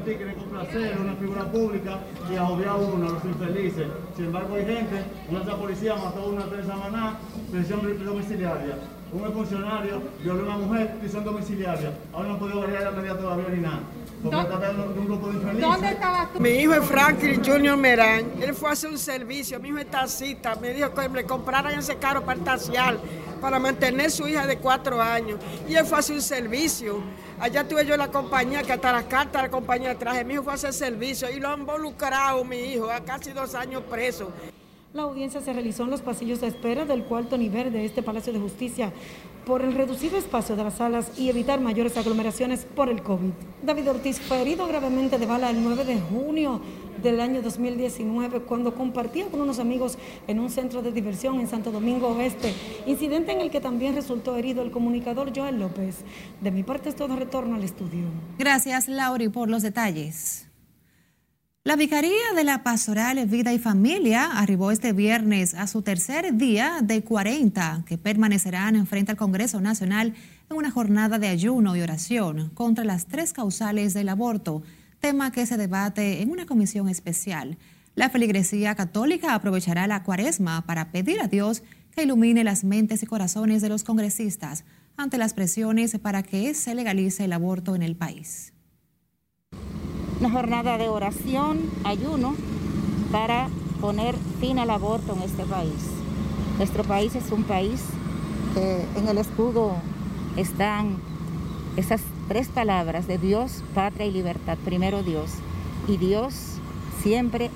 Porque 0.07 0.23
quieren 0.23 0.39
complacer 0.39 0.97
una 1.01 1.15
figura 1.15 1.43
pública 1.51 1.99
y 2.31 2.37
agobiar 2.37 2.69
a 2.69 2.75
uno, 2.77 3.09
a 3.09 3.11
los 3.11 3.25
infelices. 3.25 3.87
Sin 4.15 4.27
embargo, 4.27 4.55
hay 4.55 4.65
gente, 4.65 5.03
nuestra 5.29 5.57
policía 5.57 5.95
mató 5.97 6.21
a 6.21 6.27
una 6.27 6.45
de 6.45 6.63
Maná, 6.63 7.19
prisión 7.51 7.81
domiciliaria 8.05 8.77
un 9.11 9.33
funcionario 9.33 10.01
violó 10.21 10.51
a 10.51 10.55
una 10.55 10.65
mujer 10.65 10.97
prisión 10.99 11.23
domiciliaria. 11.23 11.93
Ahora 12.13 12.29
no 12.29 12.39
podido 12.39 12.61
variar 12.61 12.83
la 12.83 12.91
medida 12.91 13.17
todavía 13.17 13.49
ni 13.49 13.61
nada. 13.61 13.79
¿Dónde 14.23 15.89
estabas 15.89 16.33
tú? 16.33 16.39
Mi 16.39 16.49
hijo 16.49 16.73
es 16.73 16.85
Franklin 16.85 17.43
Junior 17.43 17.77
Merán. 17.77 18.31
Él 18.41 18.53
fue 18.53 18.69
a 18.69 18.73
hacer 18.73 18.89
un 18.89 18.97
servicio. 18.97 19.59
Mi 19.59 19.69
hijo 19.69 19.77
es 19.77 19.89
taxista. 19.89 20.55
Me 20.55 20.73
dijo 20.73 20.93
que 20.93 21.09
le 21.09 21.25
compraran 21.25 21.77
ese 21.77 21.95
carro 21.97 22.23
para 22.23 22.39
taxiar, 22.39 22.97
para 23.39 23.59
mantener 23.59 24.09
su 24.09 24.27
hija 24.27 24.47
de 24.47 24.57
cuatro 24.57 25.01
años. 25.01 25.39
Y 25.69 25.75
él 25.75 25.85
fue 25.85 25.97
a 25.97 25.99
hacer 25.99 26.15
un 26.15 26.21
servicio. 26.21 26.99
Allá 27.39 27.67
tuve 27.67 27.85
yo 27.85 27.95
la 27.95 28.09
compañía, 28.09 28.63
que 28.63 28.73
hasta 28.73 28.91
las 28.91 29.03
cartas 29.03 29.43
de 29.43 29.47
la 29.47 29.51
compañía 29.51 29.97
traje. 29.97 30.25
Mi 30.25 30.33
hijo 30.33 30.43
fue 30.43 30.53
a 30.53 30.55
hacer 30.55 30.73
servicio 30.73 31.29
y 31.29 31.39
lo 31.39 31.49
han 31.49 31.59
involucrado, 31.61 32.43
mi 32.43 32.57
hijo, 32.57 32.89
a 32.89 33.01
casi 33.01 33.31
dos 33.31 33.53
años 33.53 33.83
preso. 33.89 34.31
La 34.93 35.03
audiencia 35.03 35.41
se 35.41 35.51
realizó 35.51 35.83
en 35.83 35.89
los 35.89 36.01
pasillos 36.01 36.39
de 36.39 36.47
espera 36.47 36.85
del 36.85 37.03
cuarto 37.03 37.37
nivel 37.37 37.73
de 37.73 37.83
este 37.83 38.01
Palacio 38.01 38.31
de 38.31 38.39
Justicia 38.39 38.93
por 39.45 39.61
el 39.61 39.73
reducido 39.73 40.17
espacio 40.17 40.55
de 40.55 40.63
las 40.63 40.75
salas 40.75 41.11
y 41.19 41.29
evitar 41.29 41.59
mayores 41.59 41.97
aglomeraciones 41.97 42.65
por 42.65 42.87
el 42.87 43.03
COVID. 43.03 43.31
David 43.63 43.89
Ortiz 43.89 44.19
fue 44.19 44.41
herido 44.41 44.65
gravemente 44.65 45.17
de 45.17 45.25
bala 45.25 45.49
el 45.49 45.61
9 45.61 45.83
de 45.83 45.99
junio 45.99 46.61
del 47.03 47.19
año 47.19 47.41
2019 47.41 48.43
cuando 48.43 48.75
compartía 48.75 49.27
con 49.27 49.41
unos 49.41 49.59
amigos 49.59 49.97
en 50.25 50.39
un 50.39 50.49
centro 50.49 50.81
de 50.81 50.93
diversión 50.93 51.39
en 51.41 51.49
Santo 51.49 51.69
Domingo 51.69 52.07
Oeste, 52.07 52.53
incidente 52.85 53.33
en 53.33 53.41
el 53.41 53.51
que 53.51 53.59
también 53.59 53.93
resultó 53.93 54.37
herido 54.37 54.63
el 54.63 54.71
comunicador 54.71 55.33
Joel 55.35 55.59
López. 55.59 55.97
De 56.39 56.49
mi 56.49 56.63
parte 56.63 56.87
es 56.87 56.95
todo 56.95 57.17
retorno 57.17 57.55
al 57.55 57.63
estudio. 57.63 58.05
Gracias, 58.39 58.87
Lauri, 58.87 59.27
por 59.27 59.49
los 59.49 59.63
detalles. 59.63 60.46
La 61.67 61.75
Vicaría 61.75 62.31
de 62.33 62.45
la 62.45 62.63
Pastoral 62.63 63.25
Vida 63.25 63.51
y 63.51 63.59
Familia 63.59 64.31
arribó 64.31 64.71
este 64.71 64.93
viernes 64.93 65.53
a 65.53 65.67
su 65.67 65.81
tercer 65.81 66.37
día 66.37 66.79
de 66.81 67.03
40 67.03 67.83
que 67.85 67.97
permanecerán 67.97 68.87
frente 68.87 69.11
al 69.11 69.17
Congreso 69.17 69.59
Nacional 69.59 70.13
en 70.49 70.55
una 70.55 70.71
jornada 70.71 71.19
de 71.19 71.27
ayuno 71.27 71.75
y 71.75 71.81
oración 71.81 72.51
contra 72.53 72.85
las 72.85 73.07
tres 73.07 73.33
causales 73.33 73.93
del 73.93 74.07
aborto, 74.07 74.63
tema 75.01 75.33
que 75.33 75.45
se 75.45 75.57
debate 75.57 76.21
en 76.21 76.31
una 76.31 76.45
comisión 76.45 76.87
especial. 76.87 77.57
La 77.95 78.09
feligresía 78.09 78.73
católica 78.73 79.33
aprovechará 79.35 79.87
la 79.87 80.03
cuaresma 80.03 80.65
para 80.65 80.89
pedir 80.93 81.19
a 81.19 81.27
Dios 81.27 81.63
que 81.91 82.03
ilumine 82.03 82.45
las 82.45 82.63
mentes 82.63 83.03
y 83.03 83.07
corazones 83.07 83.61
de 83.61 83.67
los 83.67 83.83
congresistas 83.83 84.63
ante 84.95 85.17
las 85.17 85.33
presiones 85.33 85.99
para 85.99 86.23
que 86.23 86.53
se 86.53 86.75
legalice 86.75 87.25
el 87.25 87.33
aborto 87.33 87.75
en 87.75 87.83
el 87.83 87.97
país 87.97 88.53
una 90.19 90.31
jornada 90.31 90.77
de 90.77 90.89
oración, 90.89 91.59
ayuno, 91.83 92.35
para 93.11 93.49
poner 93.79 94.15
fin 94.39 94.59
al 94.59 94.69
aborto 94.71 95.13
en 95.13 95.21
este 95.21 95.43
país. 95.43 95.91
Nuestro 96.57 96.83
país 96.83 97.15
es 97.15 97.31
un 97.31 97.43
país 97.43 97.81
que 98.53 98.83
en 98.95 99.07
el 99.07 99.17
escudo 99.19 99.75
están 100.35 100.97
esas 101.75 102.01
tres 102.27 102.47
palabras 102.47 103.07
de 103.07 103.19
Dios, 103.19 103.63
patria 103.75 104.07
y 104.07 104.11
libertad. 104.11 104.57
Primero 104.65 105.03
Dios. 105.03 105.29
Y 105.87 105.97
Dios 105.97 106.33
siempre 107.03 107.51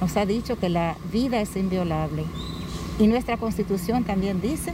nos 0.00 0.16
ha 0.16 0.24
dicho 0.24 0.58
que 0.58 0.68
la 0.68 0.96
vida 1.12 1.40
es 1.40 1.56
inviolable. 1.56 2.24
Y 3.00 3.08
nuestra 3.08 3.36
constitución 3.36 4.04
también 4.04 4.40
dice 4.40 4.72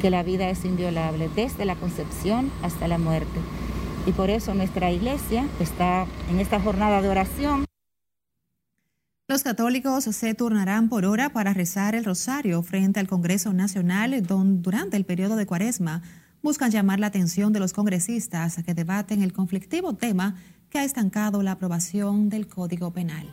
que 0.00 0.10
la 0.10 0.22
vida 0.22 0.48
es 0.48 0.64
inviolable 0.64 1.28
desde 1.34 1.64
la 1.64 1.74
concepción 1.74 2.50
hasta 2.62 2.86
la 2.88 2.98
muerte 2.98 3.40
y 4.06 4.12
por 4.12 4.30
eso 4.30 4.54
nuestra 4.54 4.90
iglesia 4.90 5.46
está 5.60 6.06
en 6.30 6.40
esta 6.40 6.60
jornada 6.60 7.02
de 7.02 7.08
oración. 7.08 7.64
Los 9.28 9.44
católicos 9.44 10.04
se 10.04 10.34
turnarán 10.34 10.88
por 10.88 11.04
hora 11.04 11.30
para 11.30 11.54
rezar 11.54 11.94
el 11.94 12.04
rosario 12.04 12.62
frente 12.62 12.98
al 12.98 13.06
Congreso 13.06 13.52
Nacional, 13.52 14.26
donde 14.26 14.60
durante 14.60 14.96
el 14.96 15.04
periodo 15.04 15.36
de 15.36 15.46
cuaresma 15.46 16.02
buscan 16.42 16.70
llamar 16.70 16.98
la 16.98 17.06
atención 17.06 17.52
de 17.52 17.60
los 17.60 17.72
congresistas 17.72 18.56
que 18.64 18.74
debaten 18.74 19.22
el 19.22 19.32
conflictivo 19.32 19.94
tema 19.94 20.34
que 20.68 20.78
ha 20.78 20.84
estancado 20.84 21.42
la 21.42 21.52
aprobación 21.52 22.28
del 22.28 22.48
Código 22.48 22.92
Penal. 22.92 23.28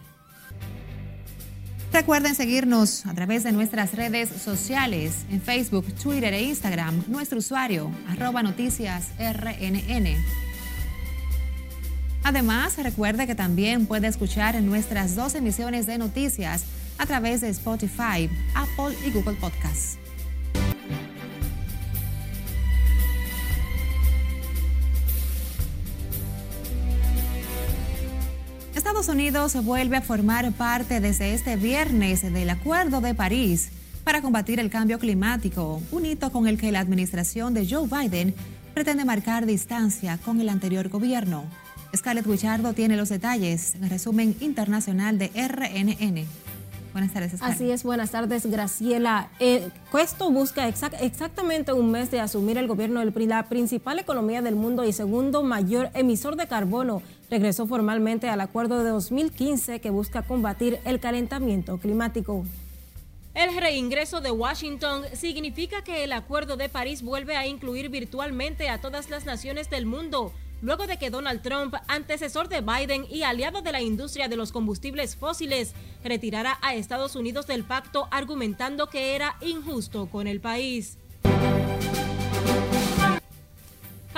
Recuerden 1.92 2.36
seguirnos 2.36 3.06
a 3.06 3.14
través 3.14 3.44
de 3.44 3.52
nuestras 3.52 3.94
redes 3.94 4.30
sociales, 4.30 5.26
en 5.32 5.42
Facebook, 5.42 5.86
Twitter 5.96 6.34
e 6.34 6.44
Instagram, 6.44 7.06
nuestro 7.08 7.40
usuario, 7.40 7.90
arroba 8.08 8.44
noticias 8.44 9.08
RNN. 9.18 10.47
Además, 12.28 12.76
recuerde 12.78 13.26
que 13.26 13.36
también 13.36 13.86
puede 13.86 14.08
escuchar 14.08 14.62
nuestras 14.62 15.16
dos 15.16 15.34
emisiones 15.34 15.86
de 15.88 15.98
noticias 15.98 16.66
a 16.98 17.06
través 17.06 17.40
de 17.40 17.48
Spotify, 17.48 18.30
Apple 18.54 18.98
y 19.06 19.12
Google 19.12 19.38
Podcasts. 19.40 19.98
Estados 28.76 29.08
Unidos 29.08 29.64
vuelve 29.64 29.96
a 29.96 30.02
formar 30.02 30.52
parte 30.52 31.00
desde 31.00 31.34
este 31.34 31.56
viernes 31.56 32.24
del 32.24 32.50
Acuerdo 32.50 33.00
de 33.00 33.16
París 33.16 33.70
para 34.04 34.22
combatir 34.22 34.60
el 34.60 34.70
cambio 34.70 35.00
climático, 35.00 35.82
un 35.92 36.06
hito 36.06 36.30
con 36.34 36.46
el 36.46 36.58
que 36.58 36.74
la 36.74 36.82
administración 36.82 37.54
de 37.54 37.66
Joe 37.66 37.88
Biden 37.88 38.36
pretende 38.74 39.06
marcar 39.06 39.46
distancia 39.46 40.18
con 40.18 40.42
el 40.42 40.50
anterior 40.50 40.90
gobierno. 40.90 41.46
Scarlett 41.98 42.28
Guichardo 42.28 42.74
tiene 42.74 42.96
los 42.96 43.10
detalles 43.10 43.74
en 43.76 43.84
el 43.84 43.90
resumen 43.90 44.36
internacional 44.40 45.18
de 45.18 45.32
RNN. 45.36 46.26
Buenas 46.94 47.12
tardes, 47.12 47.32
Scarlett. 47.34 47.56
Así 47.56 47.72
es, 47.72 47.84
buenas 47.84 48.12
tardes, 48.12 48.46
Graciela. 48.46 49.30
Eh, 49.40 49.70
esto 50.00 50.32
busca 50.32 50.68
exactamente 50.68 51.74
un 51.74 51.92
mes 51.92 52.12
de 52.12 52.20
asumir 52.20 52.58
el 52.58 52.68
gobierno 52.68 53.00
del 53.00 53.12
PRI, 53.12 53.26
la 53.26 53.50
principal 53.50 54.00
economía 54.00 54.42
del 54.42 54.56
mundo 54.56 54.84
y 54.86 54.94
segundo 54.94 55.42
mayor 55.44 55.90
emisor 55.96 56.36
de 56.36 56.48
carbono. 56.48 57.02
Regresó 57.32 57.68
formalmente 57.68 58.30
al 58.30 58.42
acuerdo 58.42 58.84
de 58.84 58.90
2015 58.92 59.80
que 59.82 59.90
busca 59.90 60.22
combatir 60.22 60.80
el 60.86 61.00
calentamiento 61.00 61.80
climático. 61.80 62.46
El 63.34 63.56
reingreso 63.56 64.22
de 64.22 64.32
Washington 64.32 65.04
significa 65.14 65.84
que 65.84 66.04
el 66.04 66.14
Acuerdo 66.14 66.58
de 66.58 66.70
París 66.70 67.04
vuelve 67.04 67.36
a 67.36 67.46
incluir 67.46 67.90
virtualmente 67.90 68.70
a 68.70 68.82
todas 68.82 69.12
las 69.12 69.26
naciones 69.26 69.70
del 69.70 69.86
mundo 69.86 70.32
luego 70.62 70.88
de 70.88 70.98
que 70.98 71.10
Donald 71.10 71.42
Trump, 71.42 71.76
antecesor 71.88 72.50
de 72.50 72.62
Biden 72.62 73.06
y 73.10 73.24
aliado 73.24 73.62
de 73.62 73.72
la 73.72 73.82
industria 73.82 74.28
de 74.28 74.38
los 74.38 74.52
combustibles 74.52 75.16
fósiles, 75.16 75.74
retirara 76.04 76.58
a 76.62 76.76
Estados 76.76 77.16
Unidos 77.16 77.48
del 77.48 77.64
pacto 77.64 78.08
argumentando 78.12 78.88
que 78.88 79.16
era 79.16 79.38
injusto 79.42 80.08
con 80.08 80.28
el 80.28 80.40
país. 80.40 80.98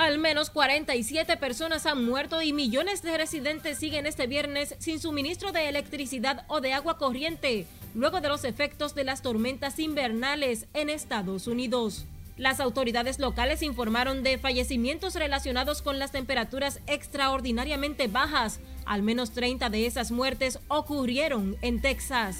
Al 0.00 0.18
menos 0.18 0.48
47 0.48 1.36
personas 1.36 1.84
han 1.84 2.02
muerto 2.02 2.40
y 2.40 2.54
millones 2.54 3.02
de 3.02 3.18
residentes 3.18 3.76
siguen 3.76 4.06
este 4.06 4.26
viernes 4.26 4.74
sin 4.78 4.98
suministro 4.98 5.52
de 5.52 5.68
electricidad 5.68 6.46
o 6.48 6.62
de 6.62 6.72
agua 6.72 6.96
corriente, 6.96 7.66
luego 7.94 8.22
de 8.22 8.30
los 8.30 8.44
efectos 8.44 8.94
de 8.94 9.04
las 9.04 9.20
tormentas 9.20 9.78
invernales 9.78 10.66
en 10.72 10.88
Estados 10.88 11.46
Unidos. 11.46 12.06
Las 12.40 12.58
autoridades 12.58 13.18
locales 13.18 13.62
informaron 13.62 14.22
de 14.22 14.38
fallecimientos 14.38 15.14
relacionados 15.14 15.82
con 15.82 15.98
las 15.98 16.10
temperaturas 16.10 16.80
extraordinariamente 16.86 18.08
bajas. 18.08 18.60
Al 18.86 19.02
menos 19.02 19.32
30 19.32 19.68
de 19.68 19.84
esas 19.84 20.10
muertes 20.10 20.58
ocurrieron 20.68 21.58
en 21.60 21.82
Texas. 21.82 22.38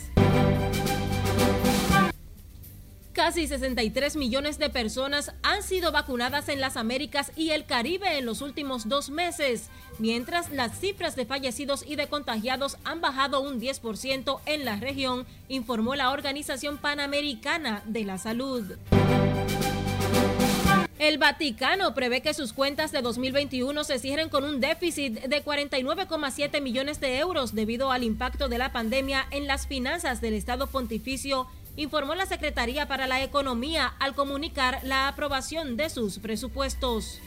Casi 3.13 3.47
63 3.47 4.17
millones 4.17 4.59
de 4.59 4.71
personas 4.71 5.35
han 5.43 5.63
sido 5.63 5.93
vacunadas 5.93 6.49
en 6.49 6.63
las 6.63 6.79
Américas 6.79 7.31
y 7.37 7.51
el 7.51 7.67
Caribe 7.67 8.17
en 8.17 8.25
los 8.25 8.41
últimos 8.41 8.89
dos 8.89 9.11
meses, 9.11 9.69
mientras 9.99 10.49
las 10.51 10.81
cifras 10.81 11.15
de 11.15 11.27
fallecidos 11.27 11.85
y 11.87 11.97
de 11.97 12.07
contagiados 12.07 12.79
han 12.85 13.03
bajado 13.03 13.43
un 13.43 13.61
10% 13.61 14.41
en 14.47 14.65
la 14.65 14.77
región, 14.77 15.27
informó 15.49 15.95
la 15.95 16.11
Organización 16.11 16.79
Panamericana 16.79 17.83
de 17.85 18.05
la 18.05 18.17
Salud. 18.17 18.65
El 21.01 21.17
Vaticano 21.17 21.95
prevé 21.95 22.21
que 22.21 22.35
sus 22.35 22.53
cuentas 22.53 22.93
de 22.93 23.01
2021 23.01 23.85
se 23.85 23.99
cierren 23.99 24.29
con 24.29 24.45
un 24.45 24.61
déficit 24.61 25.15
de 25.15 25.43
49,7 25.43 26.61
millones 26.61 27.01
de 27.01 27.17
euros 27.17 27.55
debido 27.55 27.91
al 27.91 28.05
impacto 28.05 28.51
de 28.51 28.59
la 28.59 28.71
pandemia 28.71 29.27
en 29.31 29.47
las 29.47 29.67
finanzas 29.67 30.21
del 30.21 30.35
Estado 30.35 30.67
Pontificio, 30.67 31.47
informó 31.77 32.15
la 32.15 32.27
Secretaría 32.27 32.87
para 32.87 33.07
la 33.07 33.23
Economía 33.23 33.95
al 33.99 34.15
comunicar 34.15 34.81
la 34.83 35.09
aprobación 35.09 35.79
de 35.79 35.89
sus 35.89 36.19
presupuestos. 36.19 37.23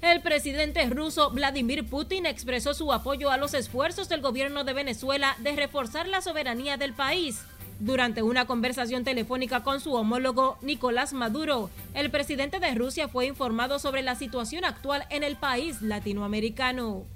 El 0.00 0.22
presidente 0.22 0.88
ruso 0.88 1.30
Vladimir 1.30 1.90
Putin 1.90 2.24
expresó 2.24 2.72
su 2.72 2.92
apoyo 2.92 3.32
a 3.32 3.36
los 3.36 3.52
esfuerzos 3.54 4.08
del 4.08 4.20
gobierno 4.20 4.62
de 4.62 4.74
Venezuela 4.74 5.34
de 5.40 5.56
reforzar 5.56 6.06
la 6.06 6.20
soberanía 6.20 6.76
del 6.76 6.94
país 6.94 7.40
durante 7.80 8.22
una 8.22 8.46
conversación 8.46 9.04
telefónica 9.04 9.62
con 9.62 9.80
su 9.80 9.94
homólogo 9.94 10.58
Nicolás 10.62 11.12
Maduro, 11.12 11.70
el 11.94 12.10
presidente 12.10 12.60
de 12.60 12.74
Rusia 12.74 13.08
fue 13.08 13.26
informado 13.26 13.78
sobre 13.78 14.02
la 14.02 14.14
situación 14.14 14.64
actual 14.64 15.06
en 15.10 15.22
el 15.22 15.36
país 15.36 15.80
latinoamericano. 15.82 17.06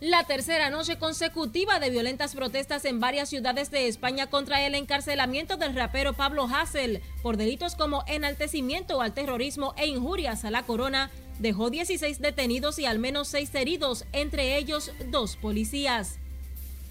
La 0.00 0.24
tercera 0.24 0.68
noche 0.68 0.98
consecutiva 0.98 1.80
de 1.80 1.88
violentas 1.88 2.34
protestas 2.34 2.84
en 2.84 3.00
varias 3.00 3.30
ciudades 3.30 3.70
de 3.70 3.88
España 3.88 4.26
contra 4.26 4.66
el 4.66 4.74
encarcelamiento 4.74 5.56
del 5.56 5.74
rapero 5.74 6.12
Pablo 6.12 6.46
Hassel 6.46 7.00
por 7.22 7.38
delitos 7.38 7.74
como 7.74 8.04
enaltecimiento 8.06 9.00
al 9.00 9.14
terrorismo 9.14 9.72
e 9.78 9.86
injurias 9.86 10.44
a 10.44 10.50
la 10.50 10.64
corona 10.64 11.10
dejó 11.38 11.70
16 11.70 12.20
detenidos 12.20 12.78
y 12.78 12.86
al 12.86 12.98
menos 12.98 13.28
6 13.28 13.54
heridos, 13.54 14.04
entre 14.12 14.56
ellos 14.56 14.92
dos 15.10 15.36
policías. 15.36 16.18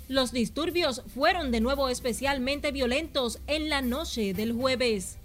Los 0.10 0.34
disturbios 0.34 1.02
fueron 1.14 1.52
de 1.52 1.62
nuevo 1.62 1.88
especialmente 1.88 2.72
violentos 2.72 3.40
en 3.48 3.70
la 3.70 3.82
noche 3.82 4.34
del 4.34 4.52
jueves. 4.52 5.18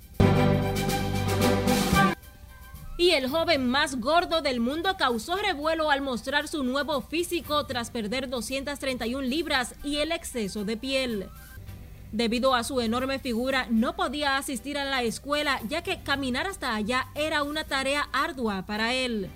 Y 2.96 3.10
el 3.10 3.28
joven 3.28 3.68
más 3.68 4.00
gordo 4.00 4.40
del 4.40 4.60
mundo 4.60 4.96
causó 4.96 5.36
revuelo 5.36 5.90
al 5.90 6.00
mostrar 6.00 6.48
su 6.48 6.64
nuevo 6.64 7.00
físico 7.00 7.64
tras 7.66 7.90
perder 7.90 8.28
231 8.28 9.22
libras 9.22 9.74
y 9.84 9.98
el 9.98 10.12
exceso 10.12 10.64
de 10.64 10.76
piel. 10.76 11.28
Debido 12.12 12.54
a 12.54 12.64
su 12.64 12.80
enorme 12.80 13.18
figura, 13.18 13.66
no 13.70 13.94
podía 13.94 14.36
asistir 14.36 14.78
a 14.78 14.84
la 14.84 15.02
escuela 15.02 15.60
ya 15.68 15.82
que 15.82 16.02
caminar 16.02 16.46
hasta 16.46 16.74
allá 16.74 17.06
era 17.14 17.42
una 17.42 17.64
tarea 17.64 18.08
ardua 18.12 18.64
para 18.66 18.94
él. 18.94 19.30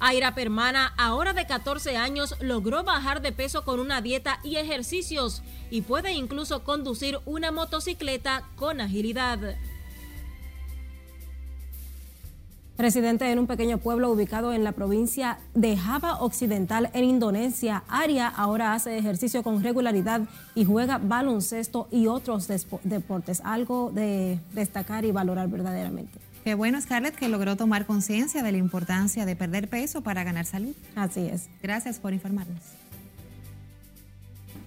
Aira 0.00 0.34
Permana, 0.34 0.92
ahora 0.98 1.32
de 1.32 1.46
14 1.46 1.96
años, 1.96 2.34
logró 2.40 2.84
bajar 2.84 3.22
de 3.22 3.32
peso 3.32 3.64
con 3.64 3.80
una 3.80 4.00
dieta 4.00 4.40
y 4.42 4.56
ejercicios 4.56 5.42
y 5.70 5.82
puede 5.82 6.12
incluso 6.12 6.64
conducir 6.64 7.18
una 7.26 7.50
motocicleta 7.52 8.44
con 8.56 8.80
agilidad. 8.80 9.56
Residente 12.76 13.30
en 13.30 13.38
un 13.38 13.46
pequeño 13.46 13.78
pueblo 13.78 14.10
ubicado 14.10 14.52
en 14.52 14.64
la 14.64 14.72
provincia 14.72 15.38
de 15.54 15.76
Java 15.76 16.18
Occidental 16.20 16.90
en 16.92 17.04
Indonesia, 17.04 17.84
Aria 17.88 18.26
ahora 18.26 18.74
hace 18.74 18.98
ejercicio 18.98 19.44
con 19.44 19.62
regularidad 19.62 20.22
y 20.56 20.64
juega 20.64 20.98
baloncesto 20.98 21.86
y 21.92 22.08
otros 22.08 22.48
deportes. 22.82 23.42
Algo 23.44 23.92
de 23.94 24.40
destacar 24.54 25.04
y 25.04 25.12
valorar 25.12 25.48
verdaderamente. 25.48 26.18
Qué 26.44 26.52
bueno, 26.54 26.78
Scarlett, 26.78 27.16
que 27.16 27.30
logró 27.30 27.56
tomar 27.56 27.86
conciencia 27.86 28.42
de 28.42 28.52
la 28.52 28.58
importancia 28.58 29.24
de 29.24 29.34
perder 29.34 29.70
peso 29.70 30.02
para 30.02 30.24
ganar 30.24 30.44
salud. 30.44 30.74
Así 30.94 31.20
es. 31.20 31.48
Gracias 31.62 31.98
por 31.98 32.12
informarnos. 32.12 32.60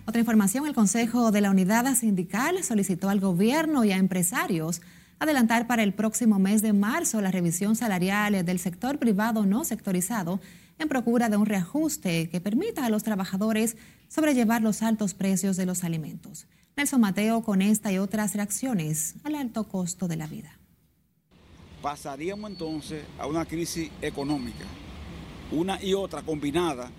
Otra 0.08 0.20
información, 0.20 0.66
el 0.66 0.74
Consejo 0.74 1.32
de 1.32 1.42
la 1.42 1.52
Unidad 1.52 1.94
Sindical 1.94 2.64
solicitó 2.64 3.10
al 3.10 3.20
gobierno 3.20 3.84
y 3.86 3.92
a 3.92 3.98
empresarios 3.98 4.82
adelantar 5.20 5.68
para 5.68 5.84
el 5.84 5.94
próximo 5.94 6.40
mes 6.40 6.64
de 6.64 6.74
marzo 6.74 7.22
la 7.22 7.30
revisión 7.30 7.76
salarial 7.76 8.44
del 8.44 8.58
sector 8.58 8.98
privado 8.98 9.46
no 9.46 9.64
sectorizado 9.64 10.40
en 10.80 10.90
procura 10.90 11.30
de 11.30 11.38
un 11.38 11.46
reajuste 11.46 12.30
que 12.30 12.42
permita 12.42 12.86
a 12.86 12.90
los 12.90 13.04
trabajadores 13.04 13.78
sobrellevar 14.08 14.64
los 14.64 14.82
altos 14.82 15.14
precios 15.14 15.58
de 15.58 15.68
los 15.68 15.84
alimentos. 15.84 16.48
Nelson 16.76 17.02
Mateo 17.02 17.44
con 17.44 17.62
esta 17.62 17.92
y 17.92 18.00
otras 18.00 18.34
reacciones 18.34 19.14
al 19.24 19.36
alto 19.36 19.66
costo 19.66 20.08
de 20.08 20.16
la 20.16 20.26
vida. 20.26 20.57
Pasaríamos 21.88 22.52
entonces 22.52 23.06
a 23.18 23.28
una 23.28 23.46
crisis 23.46 23.90
económica. 24.02 24.66
Una 25.54 25.82
y 25.82 25.94
otra 25.94 26.22
combinada 26.22 26.92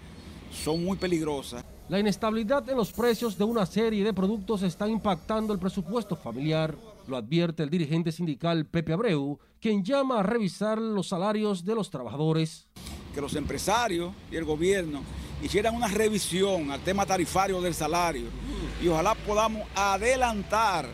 son 0.51 0.83
muy 0.83 0.96
peligrosas. 0.96 1.62
La 1.90 1.98
inestabilidad 1.98 2.66
en 2.70 2.79
los 2.79 2.90
precios 2.90 3.37
de 3.37 3.44
una 3.44 3.66
serie 3.66 4.03
de 4.03 4.14
productos 4.14 4.62
está 4.62 4.88
impactando 4.88 5.53
el 5.53 5.59
presupuesto 5.59 6.16
familiar 6.16 6.74
lo 7.07 7.16
advierte 7.16 7.62
el 7.62 7.70
dirigente 7.70 8.12
sindical 8.12 8.66
Pepe 8.66 8.92
Abreu, 8.92 9.38
quien 9.61 9.83
llama 9.83 10.20
a 10.20 10.22
revisar 10.22 10.79
los 10.79 11.09
salarios 11.09 11.64
de 11.64 11.74
los 11.74 11.90
trabajadores. 11.90 12.68
Que 13.14 13.20
los 13.20 13.35
empresarios 13.35 14.12
y 14.31 14.37
el 14.37 14.44
gobierno 14.44 15.03
hicieran 15.42 15.74
una 15.74 15.88
revisión 15.88 16.70
al 16.70 16.81
tema 16.81 17.07
tarifario 17.07 17.61
del 17.61 17.74
salario 17.74 18.27
y 18.83 18.88
ojalá 18.88 19.14
podamos 19.14 19.66
adelantar, 19.74 20.87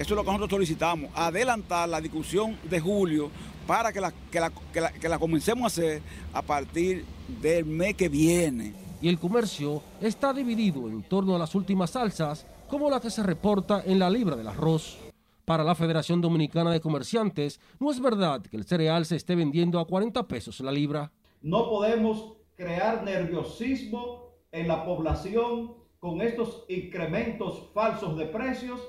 eso 0.00 0.14
es 0.14 0.16
lo 0.16 0.24
que 0.24 0.30
nosotros 0.30 0.50
solicitamos, 0.52 1.10
adelantar 1.14 1.86
la 1.86 2.00
discusión 2.00 2.56
de 2.70 2.80
julio 2.80 3.30
para 3.66 3.92
que 3.92 4.00
la, 4.00 4.10
que 4.30 4.40
la, 4.40 4.50
que 4.72 4.80
la, 4.80 4.92
que 4.92 5.08
la 5.10 5.18
comencemos 5.18 5.64
a 5.64 5.66
hacer 5.66 6.02
a 6.32 6.40
partir 6.40 7.04
del 7.42 7.66
mes 7.66 7.96
que 7.96 8.08
viene. 8.08 8.72
Y 9.02 9.10
el 9.10 9.18
comercio 9.18 9.82
está 10.00 10.32
dividido 10.32 10.88
en 10.88 11.02
torno 11.02 11.36
a 11.36 11.38
las 11.38 11.54
últimas 11.54 11.90
salsas, 11.90 12.46
como 12.66 12.88
la 12.88 12.98
que 12.98 13.10
se 13.10 13.22
reporta 13.22 13.82
en 13.84 13.98
la 13.98 14.08
libra 14.08 14.36
del 14.36 14.48
arroz. 14.48 14.96
Para 15.44 15.64
la 15.64 15.74
Federación 15.74 16.22
Dominicana 16.22 16.70
de 16.70 16.80
Comerciantes, 16.80 17.60
no 17.78 17.90
es 17.90 18.00
verdad 18.00 18.40
que 18.40 18.56
el 18.56 18.64
cereal 18.64 19.04
se 19.04 19.16
esté 19.16 19.34
vendiendo 19.34 19.78
a 19.78 19.86
40 19.86 20.26
pesos 20.26 20.60
la 20.60 20.72
libra. 20.72 21.12
No 21.42 21.68
podemos 21.68 22.38
crear 22.56 23.02
nerviosismo 23.02 24.30
en 24.50 24.66
la 24.66 24.82
población 24.82 25.74
con 25.98 26.22
estos 26.22 26.64
incrementos 26.70 27.68
falsos 27.74 28.16
de 28.16 28.24
precios 28.24 28.80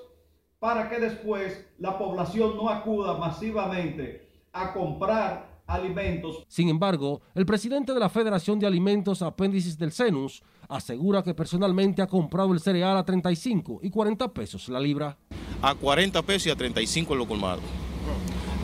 para 0.62 0.88
que 0.88 1.00
después 1.00 1.65
la 1.80 1.97
población 1.97 2.56
no 2.56 2.69
acuda 2.69 3.17
masivamente 3.17 4.30
a 4.54 4.71
comprar 4.71 5.63
alimentos. 5.65 6.43
Sin 6.47 6.69
embargo, 6.69 7.21
el 7.34 7.47
presidente 7.47 7.95
de 7.95 8.00
la 8.00 8.10
Federación 8.10 8.60
de 8.60 8.67
Alimentos 8.67 9.24
Apéndices 9.24 9.76
del 9.76 9.91
CENUS 9.91 10.43
asegura 10.69 11.24
que 11.24 11.34
personalmente 11.34 12.04
ha 12.04 12.08
comprado 12.08 12.54
el 12.54 12.60
cereal 12.60 12.95
a 12.95 13.04
35 13.04 13.80
y 13.82 13.89
40 13.89 14.32
pesos 14.32 14.69
la 14.69 14.80
libra 14.80 15.17
a 15.63 15.74
40 15.74 16.21
pesos 16.21 16.45
y 16.45 16.52
a 16.52 16.56
35 16.56 17.13
en 17.13 17.19
lo 17.19 17.28
colmado. 17.28 17.62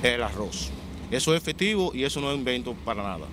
El 0.04 0.22
arroz. 0.22 0.70
Eso 1.10 1.34
es 1.34 1.42
efectivo 1.42 1.92
y 1.96 2.04
eso 2.04 2.22
no 2.22 2.30
es 2.30 2.38
invento 2.38 2.76
para 2.86 3.02
nada. 3.02 3.26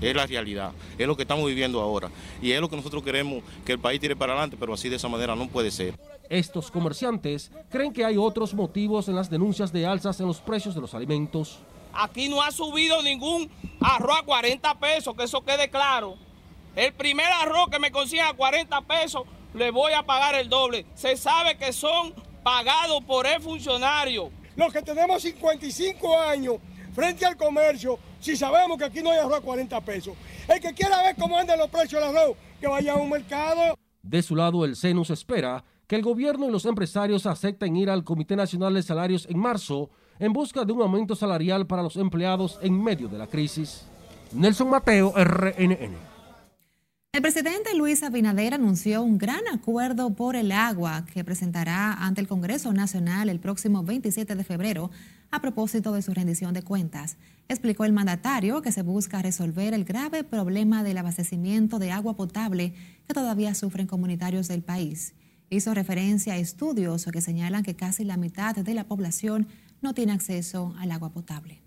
Es 0.00 0.14
la 0.14 0.26
realidad, 0.26 0.72
es 0.98 1.06
lo 1.06 1.16
que 1.16 1.22
estamos 1.22 1.46
viviendo 1.46 1.80
ahora 1.80 2.10
y 2.42 2.52
es 2.52 2.60
lo 2.60 2.68
que 2.68 2.76
nosotros 2.76 3.02
queremos 3.02 3.42
que 3.64 3.72
el 3.72 3.78
país 3.78 4.00
tire 4.00 4.16
para 4.16 4.32
adelante, 4.32 4.56
pero 4.58 4.74
así 4.74 4.88
de 4.88 4.96
esa 4.96 5.08
manera 5.08 5.34
no 5.34 5.48
puede 5.48 5.70
ser. 5.70 5.98
Estos 6.28 6.70
comerciantes 6.70 7.50
creen 7.70 7.92
que 7.92 8.04
hay 8.04 8.16
otros 8.16 8.54
motivos 8.54 9.08
en 9.08 9.16
las 9.16 9.30
denuncias 9.30 9.72
de 9.72 9.86
alzas 9.86 10.20
en 10.20 10.26
los 10.26 10.40
precios 10.40 10.74
de 10.74 10.80
los 10.80 10.94
alimentos. 10.94 11.60
Aquí 11.92 12.28
no 12.28 12.42
ha 12.42 12.50
subido 12.50 13.02
ningún 13.02 13.50
arroz 13.80 14.18
a 14.20 14.22
40 14.24 14.78
pesos, 14.80 15.14
que 15.16 15.24
eso 15.24 15.42
quede 15.44 15.70
claro. 15.70 16.16
El 16.74 16.92
primer 16.92 17.26
arroz 17.40 17.68
que 17.70 17.78
me 17.78 17.92
consiga 17.92 18.30
a 18.30 18.34
40 18.34 18.80
pesos, 18.82 19.22
le 19.54 19.70
voy 19.70 19.92
a 19.92 20.02
pagar 20.02 20.34
el 20.34 20.48
doble. 20.48 20.86
Se 20.94 21.16
sabe 21.16 21.56
que 21.56 21.72
son 21.72 22.12
pagado 22.42 23.00
por 23.00 23.26
el 23.26 23.40
funcionario. 23.40 24.30
Los 24.56 24.72
que 24.72 24.82
tenemos 24.82 25.22
55 25.22 26.20
años 26.20 26.56
frente 26.94 27.26
al 27.26 27.36
comercio, 27.36 27.98
si 28.20 28.36
sabemos 28.36 28.78
que 28.78 28.84
aquí 28.84 29.02
no 29.02 29.10
hay 29.10 29.18
arroz 29.18 29.38
a 29.38 29.40
40 29.40 29.80
pesos. 29.82 30.14
El 30.48 30.60
que 30.60 30.72
quiera 30.72 31.02
ver 31.02 31.16
cómo 31.16 31.36
andan 31.36 31.58
los 31.58 31.68
precios 31.68 32.00
del 32.00 32.16
arroz, 32.16 32.36
que 32.60 32.66
vaya 32.66 32.92
a 32.92 32.96
un 32.96 33.10
mercado. 33.10 33.76
De 34.02 34.22
su 34.22 34.36
lado, 34.36 34.64
el 34.64 34.76
CENUS 34.76 35.10
espera 35.10 35.64
que 35.86 35.96
el 35.96 36.02
gobierno 36.02 36.48
y 36.48 36.52
los 36.52 36.64
empresarios 36.64 37.26
acepten 37.26 37.76
ir 37.76 37.90
al 37.90 38.04
Comité 38.04 38.36
Nacional 38.36 38.74
de 38.74 38.82
Salarios 38.82 39.26
en 39.28 39.38
marzo 39.38 39.90
en 40.18 40.32
busca 40.32 40.64
de 40.64 40.72
un 40.72 40.82
aumento 40.82 41.16
salarial 41.16 41.66
para 41.66 41.82
los 41.82 41.96
empleados 41.96 42.58
en 42.62 42.82
medio 42.82 43.08
de 43.08 43.18
la 43.18 43.26
crisis. 43.26 43.86
Nelson 44.32 44.70
Mateo, 44.70 45.12
RNN. 45.16 46.14
El 47.14 47.22
presidente 47.22 47.76
Luis 47.76 48.02
Abinader 48.02 48.54
anunció 48.54 49.00
un 49.00 49.18
gran 49.18 49.46
acuerdo 49.52 50.14
por 50.14 50.34
el 50.34 50.50
agua 50.50 51.04
que 51.12 51.22
presentará 51.22 51.92
ante 51.92 52.20
el 52.20 52.26
Congreso 52.26 52.72
Nacional 52.72 53.28
el 53.28 53.38
próximo 53.38 53.84
27 53.84 54.34
de 54.34 54.42
febrero 54.42 54.90
a 55.34 55.40
propósito 55.40 55.92
de 55.92 56.00
su 56.00 56.14
rendición 56.14 56.54
de 56.54 56.62
cuentas. 56.62 57.16
Explicó 57.48 57.84
el 57.84 57.92
mandatario 57.92 58.62
que 58.62 58.70
se 58.70 58.82
busca 58.82 59.20
resolver 59.20 59.74
el 59.74 59.84
grave 59.84 60.22
problema 60.22 60.84
del 60.84 60.96
abastecimiento 60.96 61.80
de 61.80 61.90
agua 61.90 62.14
potable 62.14 62.72
que 63.08 63.14
todavía 63.14 63.52
sufren 63.56 63.88
comunitarios 63.88 64.46
del 64.46 64.62
país. 64.62 65.14
Hizo 65.50 65.74
referencia 65.74 66.34
a 66.34 66.36
estudios 66.36 67.06
que 67.06 67.20
señalan 67.20 67.64
que 67.64 67.74
casi 67.74 68.04
la 68.04 68.16
mitad 68.16 68.54
de 68.54 68.74
la 68.74 68.84
población 68.84 69.48
no 69.82 69.92
tiene 69.92 70.12
acceso 70.12 70.72
al 70.78 70.92
agua 70.92 71.10
potable 71.10 71.64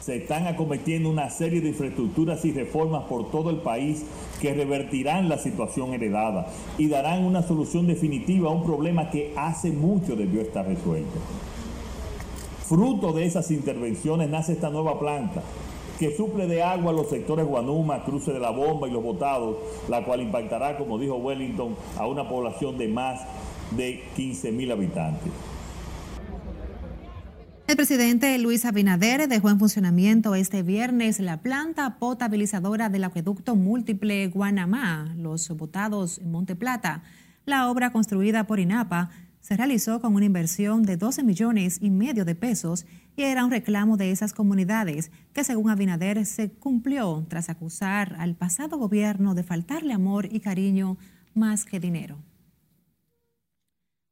se 0.00 0.16
están 0.16 0.46
acometiendo 0.46 1.10
una 1.10 1.28
serie 1.28 1.60
de 1.60 1.68
infraestructuras 1.68 2.42
y 2.46 2.52
reformas 2.52 3.04
por 3.04 3.30
todo 3.30 3.50
el 3.50 3.58
país 3.58 4.02
que 4.40 4.54
revertirán 4.54 5.28
la 5.28 5.36
situación 5.36 5.92
heredada 5.92 6.46
y 6.78 6.88
darán 6.88 7.22
una 7.22 7.42
solución 7.42 7.86
definitiva 7.86 8.48
a 8.48 8.52
un 8.52 8.64
problema 8.64 9.10
que 9.10 9.34
hace 9.36 9.70
mucho 9.70 10.16
debió 10.16 10.40
estar 10.40 10.66
resuelto. 10.66 11.20
Fruto 12.70 13.12
de 13.12 13.26
esas 13.26 13.50
intervenciones 13.50 14.30
nace 14.30 14.52
esta 14.52 14.70
nueva 14.70 14.96
planta 15.00 15.42
que 15.98 16.16
suple 16.16 16.46
de 16.46 16.62
agua 16.62 16.92
a 16.92 16.94
los 16.94 17.10
sectores 17.10 17.44
Guanuma, 17.44 18.04
Cruce 18.04 18.32
de 18.32 18.38
la 18.38 18.50
Bomba 18.50 18.86
y 18.86 18.92
Los 18.92 19.02
Botados, 19.02 19.56
la 19.88 20.04
cual 20.04 20.20
impactará, 20.20 20.78
como 20.78 20.96
dijo 20.96 21.16
Wellington, 21.16 21.74
a 21.98 22.06
una 22.06 22.28
población 22.28 22.78
de 22.78 22.86
más 22.86 23.22
de 23.72 24.04
15 24.14 24.52
mil 24.52 24.70
habitantes. 24.70 25.32
El 27.66 27.74
presidente 27.74 28.38
Luis 28.38 28.64
Abinader 28.64 29.26
dejó 29.26 29.50
en 29.50 29.58
funcionamiento 29.58 30.36
este 30.36 30.62
viernes 30.62 31.18
la 31.18 31.38
planta 31.38 31.98
potabilizadora 31.98 32.88
del 32.88 33.02
acueducto 33.02 33.56
múltiple 33.56 34.28
Guanamá, 34.28 35.12
los 35.16 35.48
botados 35.56 36.18
en 36.18 36.30
Monte 36.30 36.54
Plata. 36.54 37.02
La 37.46 37.68
obra 37.68 37.90
construida 37.90 38.44
por 38.44 38.60
INAPA 38.60 39.10
se 39.50 39.56
realizó 39.56 40.00
con 40.00 40.14
una 40.14 40.26
inversión 40.26 40.84
de 40.84 40.96
12 40.96 41.24
millones 41.24 41.78
y 41.80 41.90
medio 41.90 42.24
de 42.24 42.36
pesos 42.36 42.86
y 43.16 43.24
era 43.24 43.44
un 43.44 43.50
reclamo 43.50 43.96
de 43.96 44.12
esas 44.12 44.32
comunidades 44.32 45.10
que 45.32 45.42
según 45.42 45.70
Abinader 45.70 46.24
se 46.24 46.52
cumplió 46.52 47.26
tras 47.28 47.48
acusar 47.48 48.14
al 48.20 48.36
pasado 48.36 48.78
gobierno 48.78 49.34
de 49.34 49.42
faltarle 49.42 49.92
amor 49.92 50.28
y 50.30 50.38
cariño 50.38 50.98
más 51.34 51.64
que 51.64 51.80
dinero. 51.80 52.18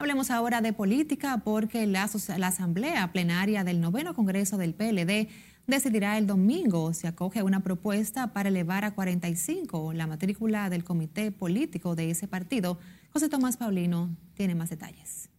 Hablemos 0.01 0.33
ahora 0.33 0.61
de 0.61 0.73
política 0.73 1.43
porque 1.45 1.87
la, 1.87 2.11
Asamblea 2.43 3.13
Plenaria 3.13 3.63
del 3.63 3.81
Noveno 3.81 4.17
Congreso 4.17 4.57
del 4.57 4.75
PLD 4.75 5.29
decidirá 5.69 6.19
el 6.19 6.27
domingo 6.27 6.93
si 6.95 7.07
acoge 7.07 7.45
una 7.45 7.61
propuesta 7.61 8.33
para 8.33 8.49
elevar 8.49 8.85
a 8.85 8.91
45 8.93 9.93
la 9.93 10.09
matrícula 10.09 10.69
del 10.69 10.83
comité 10.83 11.31
político 11.31 11.95
de 11.95 12.11
ese 12.11 12.27
partido. 12.27 12.81
José 13.13 13.29
Tomás 13.29 13.57
Paulino 13.57 14.17
tiene 14.35 14.55
más 14.55 14.71
detalles. 14.71 15.31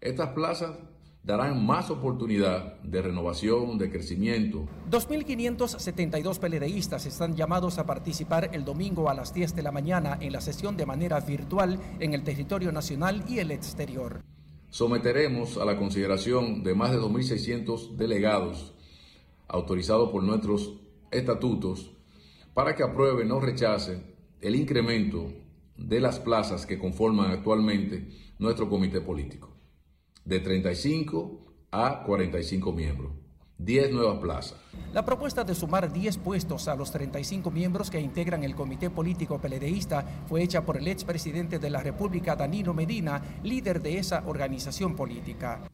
Estas 0.00 0.30
plazas 0.30 0.76
darán 1.22 1.64
más 1.64 1.90
oportunidad 1.90 2.80
de 2.80 3.02
renovación, 3.02 3.78
de 3.78 3.90
crecimiento. 3.90 4.66
2.572 4.90 6.38
peledeístas 6.38 7.06
están 7.06 7.36
llamados 7.36 7.78
a 7.78 7.86
participar 7.86 8.50
el 8.52 8.64
domingo 8.64 9.10
a 9.10 9.14
las 9.14 9.34
10 9.34 9.54
de 9.54 9.62
la 9.62 9.72
mañana 9.72 10.18
en 10.20 10.32
la 10.32 10.40
sesión 10.40 10.76
de 10.76 10.86
manera 10.86 11.20
virtual 11.20 11.78
en 12.00 12.14
el 12.14 12.24
territorio 12.24 12.72
nacional 12.72 13.24
y 13.28 13.40
el 13.40 13.50
exterior. 13.50 14.22
Someteremos 14.70 15.56
a 15.58 15.64
la 15.64 15.78
consideración 15.78 16.62
de 16.62 16.74
más 16.74 16.90
de 16.90 16.98
2.600 16.98 17.96
delegados 17.96 18.74
autorizados 19.48 20.10
por 20.10 20.22
nuestros 20.22 20.74
estatutos 21.10 21.90
para 22.54 22.74
que 22.74 22.82
aprueben 22.82 23.30
o 23.32 23.40
rechacen 23.40 24.14
el 24.40 24.54
incremento 24.54 25.32
de 25.78 26.00
las 26.00 26.18
plazas 26.18 26.66
que 26.66 26.78
conforman 26.78 27.30
actualmente 27.30 28.08
nuestro 28.38 28.68
comité 28.68 29.00
político 29.00 29.56
de 30.24 30.40
35 30.40 31.46
a 31.70 32.02
45 32.04 32.72
miembros. 32.72 33.12
10 33.58 33.92
nuevas 33.92 34.18
plazas. 34.18 34.58
La 34.92 35.04
propuesta 35.04 35.42
de 35.42 35.54
sumar 35.54 35.92
10 35.92 36.18
puestos 36.18 36.68
a 36.68 36.76
los 36.76 36.92
35 36.92 37.50
miembros 37.50 37.90
que 37.90 38.00
integran 38.00 38.44
el 38.44 38.54
Comité 38.54 38.88
Político 38.88 39.40
Peledeísta 39.40 40.04
fue 40.28 40.44
hecha 40.44 40.64
por 40.64 40.76
el 40.76 40.86
expresidente 40.86 41.58
de 41.58 41.68
la 41.68 41.82
República, 41.82 42.36
Danilo 42.36 42.72
Medina, 42.72 43.20
líder 43.42 43.82
de 43.82 43.98
esa 43.98 44.22
organización 44.26 44.94
política. 44.94 45.68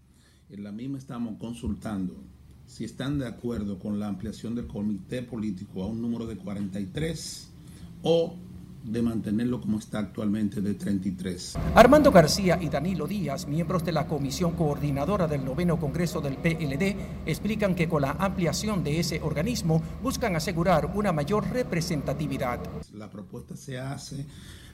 En 0.48 0.64
la 0.64 0.72
misma 0.72 0.96
estamos 0.96 1.36
consultando 1.38 2.16
si 2.66 2.84
están 2.84 3.18
de 3.18 3.26
acuerdo 3.26 3.78
con 3.78 4.00
la 4.00 4.08
ampliación 4.08 4.54
del 4.54 4.66
Comité 4.66 5.22
Político 5.22 5.82
a 5.82 5.86
un 5.86 6.00
número 6.00 6.26
de 6.26 6.36
43 6.36 7.50
o 8.02 8.38
de 8.84 9.02
mantenerlo 9.02 9.60
como 9.60 9.78
está 9.78 9.98
actualmente 9.98 10.60
de 10.60 10.74
33. 10.74 11.56
Armando 11.74 12.12
García 12.12 12.58
y 12.60 12.68
Danilo 12.68 13.06
Díaz, 13.06 13.48
miembros 13.48 13.84
de 13.84 13.92
la 13.92 14.06
comisión 14.06 14.52
coordinadora 14.52 15.26
del 15.26 15.44
noveno 15.44 15.78
Congreso 15.78 16.20
del 16.20 16.36
PLD, 16.36 16.96
explican 17.26 17.74
que 17.74 17.88
con 17.88 18.02
la 18.02 18.12
ampliación 18.12 18.84
de 18.84 19.00
ese 19.00 19.20
organismo 19.22 19.82
buscan 20.02 20.36
asegurar 20.36 20.92
una 20.94 21.12
mayor 21.12 21.48
representatividad. 21.50 22.60
La 22.92 23.10
propuesta 23.10 23.56
se 23.56 23.78
hace 23.78 24.26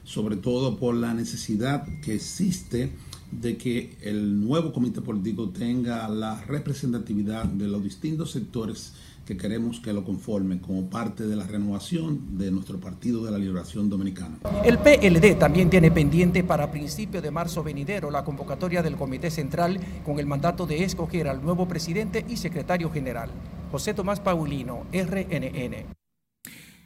sobre 0.03 0.37
todo 0.37 0.77
por 0.77 0.95
la 0.95 1.13
necesidad 1.13 1.85
que 2.01 2.15
existe 2.15 2.91
de 3.31 3.57
que 3.57 3.97
el 4.01 4.41
nuevo 4.41 4.73
comité 4.73 5.01
político 5.01 5.49
tenga 5.49 6.07
la 6.09 6.41
representatividad 6.45 7.45
de 7.45 7.67
los 7.67 7.83
distintos 7.83 8.31
sectores 8.31 8.93
que 9.31 9.37
queremos 9.37 9.79
que 9.79 9.93
lo 9.93 10.03
conformen 10.03 10.59
como 10.59 10.89
parte 10.89 11.25
de 11.25 11.37
la 11.37 11.47
renovación 11.47 12.37
de 12.37 12.51
nuestro 12.51 12.81
Partido 12.81 13.23
de 13.23 13.31
la 13.31 13.37
Liberación 13.37 13.89
Dominicana. 13.89 14.39
El 14.65 14.77
PLD 14.77 15.39
también 15.39 15.69
tiene 15.69 15.89
pendiente 15.89 16.43
para 16.43 16.69
principio 16.69 17.21
de 17.21 17.31
marzo 17.31 17.63
venidero 17.63 18.11
la 18.11 18.25
convocatoria 18.25 18.83
del 18.83 18.97
Comité 18.97 19.31
Central 19.31 19.79
con 20.03 20.19
el 20.19 20.25
mandato 20.25 20.67
de 20.67 20.83
escoger 20.83 21.29
al 21.29 21.41
nuevo 21.41 21.65
presidente 21.65 22.25
y 22.27 22.35
secretario 22.35 22.91
general. 22.91 23.29
José 23.71 23.93
Tomás 23.93 24.19
Paulino, 24.19 24.85
RNN. 24.91 25.85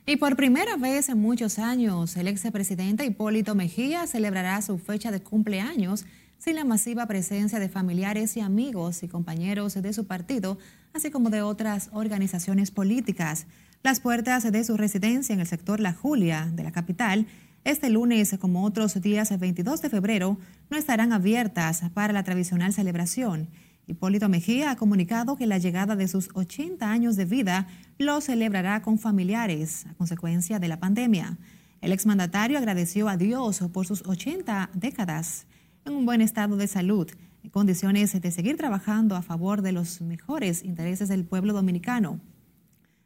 Y 0.05 0.17
por 0.17 0.35
primera 0.35 0.77
vez 0.77 1.09
en 1.09 1.17
muchos 1.17 1.57
años, 1.57 2.15
el 2.15 2.27
expresidente 2.27 3.05
Hipólito 3.05 3.55
Mejía 3.55 4.05
celebrará 4.05 4.61
su 4.61 4.77
fecha 4.77 5.09
de 5.09 5.19
cumpleaños 5.19 6.05
sin 6.37 6.53
la 6.53 6.63
masiva 6.63 7.07
presencia 7.07 7.57
de 7.59 7.69
familiares 7.69 8.37
y 8.37 8.41
amigos 8.41 9.01
y 9.01 9.07
compañeros 9.07 9.81
de 9.81 9.93
su 9.93 10.05
partido, 10.05 10.59
así 10.95 11.11
como 11.11 11.29
de 11.29 11.41
otras 11.41 11.89
organizaciones 11.91 12.71
políticas. 12.71 13.45
Las 13.83 13.99
puertas 13.99 14.49
de 14.49 14.63
su 14.63 14.77
residencia 14.77 15.33
en 15.33 15.41
el 15.41 15.47
sector 15.47 15.79
La 15.79 15.93
Julia 15.93 16.49
de 16.51 16.63
la 16.63 16.71
capital 16.71 17.27
este 17.65 17.89
lunes, 17.89 18.37
como 18.39 18.63
otros 18.63 19.01
días 19.01 19.37
22 19.37 19.81
de 19.81 19.89
febrero, 19.89 20.37
no 20.69 20.77
estarán 20.77 21.11
abiertas 21.11 21.81
para 21.95 22.13
la 22.13 22.23
tradicional 22.23 22.73
celebración. 22.73 23.49
Hipólito 23.87 24.29
Mejía 24.29 24.69
ha 24.69 24.75
comunicado 24.75 25.35
que 25.35 25.47
la 25.47 25.57
llegada 25.57 25.95
de 25.95 26.07
sus 26.07 26.29
80 26.35 26.91
años 26.91 27.15
de 27.15 27.25
vida 27.25 27.67
lo 27.97 28.21
celebrará 28.21 28.83
con 28.83 28.99
familiares 28.99 29.87
a 29.87 29.95
consecuencia 29.95 30.59
de 30.59 30.67
la 30.67 30.79
pandemia. 30.79 31.39
El 31.81 31.91
exmandatario 31.91 32.59
agradeció 32.59 33.09
a 33.09 33.17
Dios 33.17 33.63
por 33.73 33.87
sus 33.87 34.05
80 34.05 34.69
décadas 34.75 35.47
en 35.85 35.93
un 35.93 36.05
buen 36.05 36.21
estado 36.21 36.57
de 36.57 36.67
salud, 36.67 37.09
condiciones 37.51 38.19
de 38.19 38.31
seguir 38.31 38.57
trabajando 38.57 39.15
a 39.15 39.21
favor 39.21 39.61
de 39.61 39.71
los 39.71 40.01
mejores 40.01 40.63
intereses 40.63 41.09
del 41.09 41.25
pueblo 41.25 41.53
dominicano. 41.53 42.19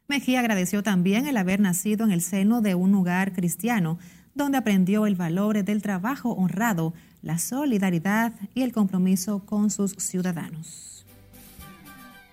Mejía 0.08 0.40
agradeció 0.40 0.82
también 0.82 1.26
el 1.26 1.36
haber 1.36 1.60
nacido 1.60 2.04
en 2.04 2.10
el 2.10 2.20
seno 2.20 2.60
de 2.60 2.74
un 2.74 2.94
hogar 2.94 3.32
cristiano, 3.32 3.98
donde 4.34 4.58
aprendió 4.58 5.06
el 5.06 5.14
valor 5.14 5.62
del 5.62 5.82
trabajo 5.82 6.32
honrado, 6.32 6.94
la 7.22 7.38
solidaridad 7.38 8.32
y 8.54 8.62
el 8.62 8.72
compromiso 8.72 9.44
con 9.46 9.70
sus 9.70 9.92
ciudadanos. 9.92 11.06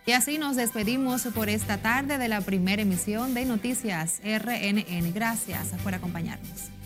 Y 0.08 0.14
así 0.14 0.38
nos 0.38 0.56
despedimos 0.56 1.24
por 1.36 1.50
esta 1.50 1.80
tarde 1.80 2.18
de 2.18 2.30
la 2.30 2.40
primera 2.40 2.82
emisión 2.82 3.34
de 3.34 3.44
Noticias 3.44 4.22
RNN. 4.24 5.14
Gracias 5.14 5.68
por 5.84 5.94
acompañarnos. 5.94 6.77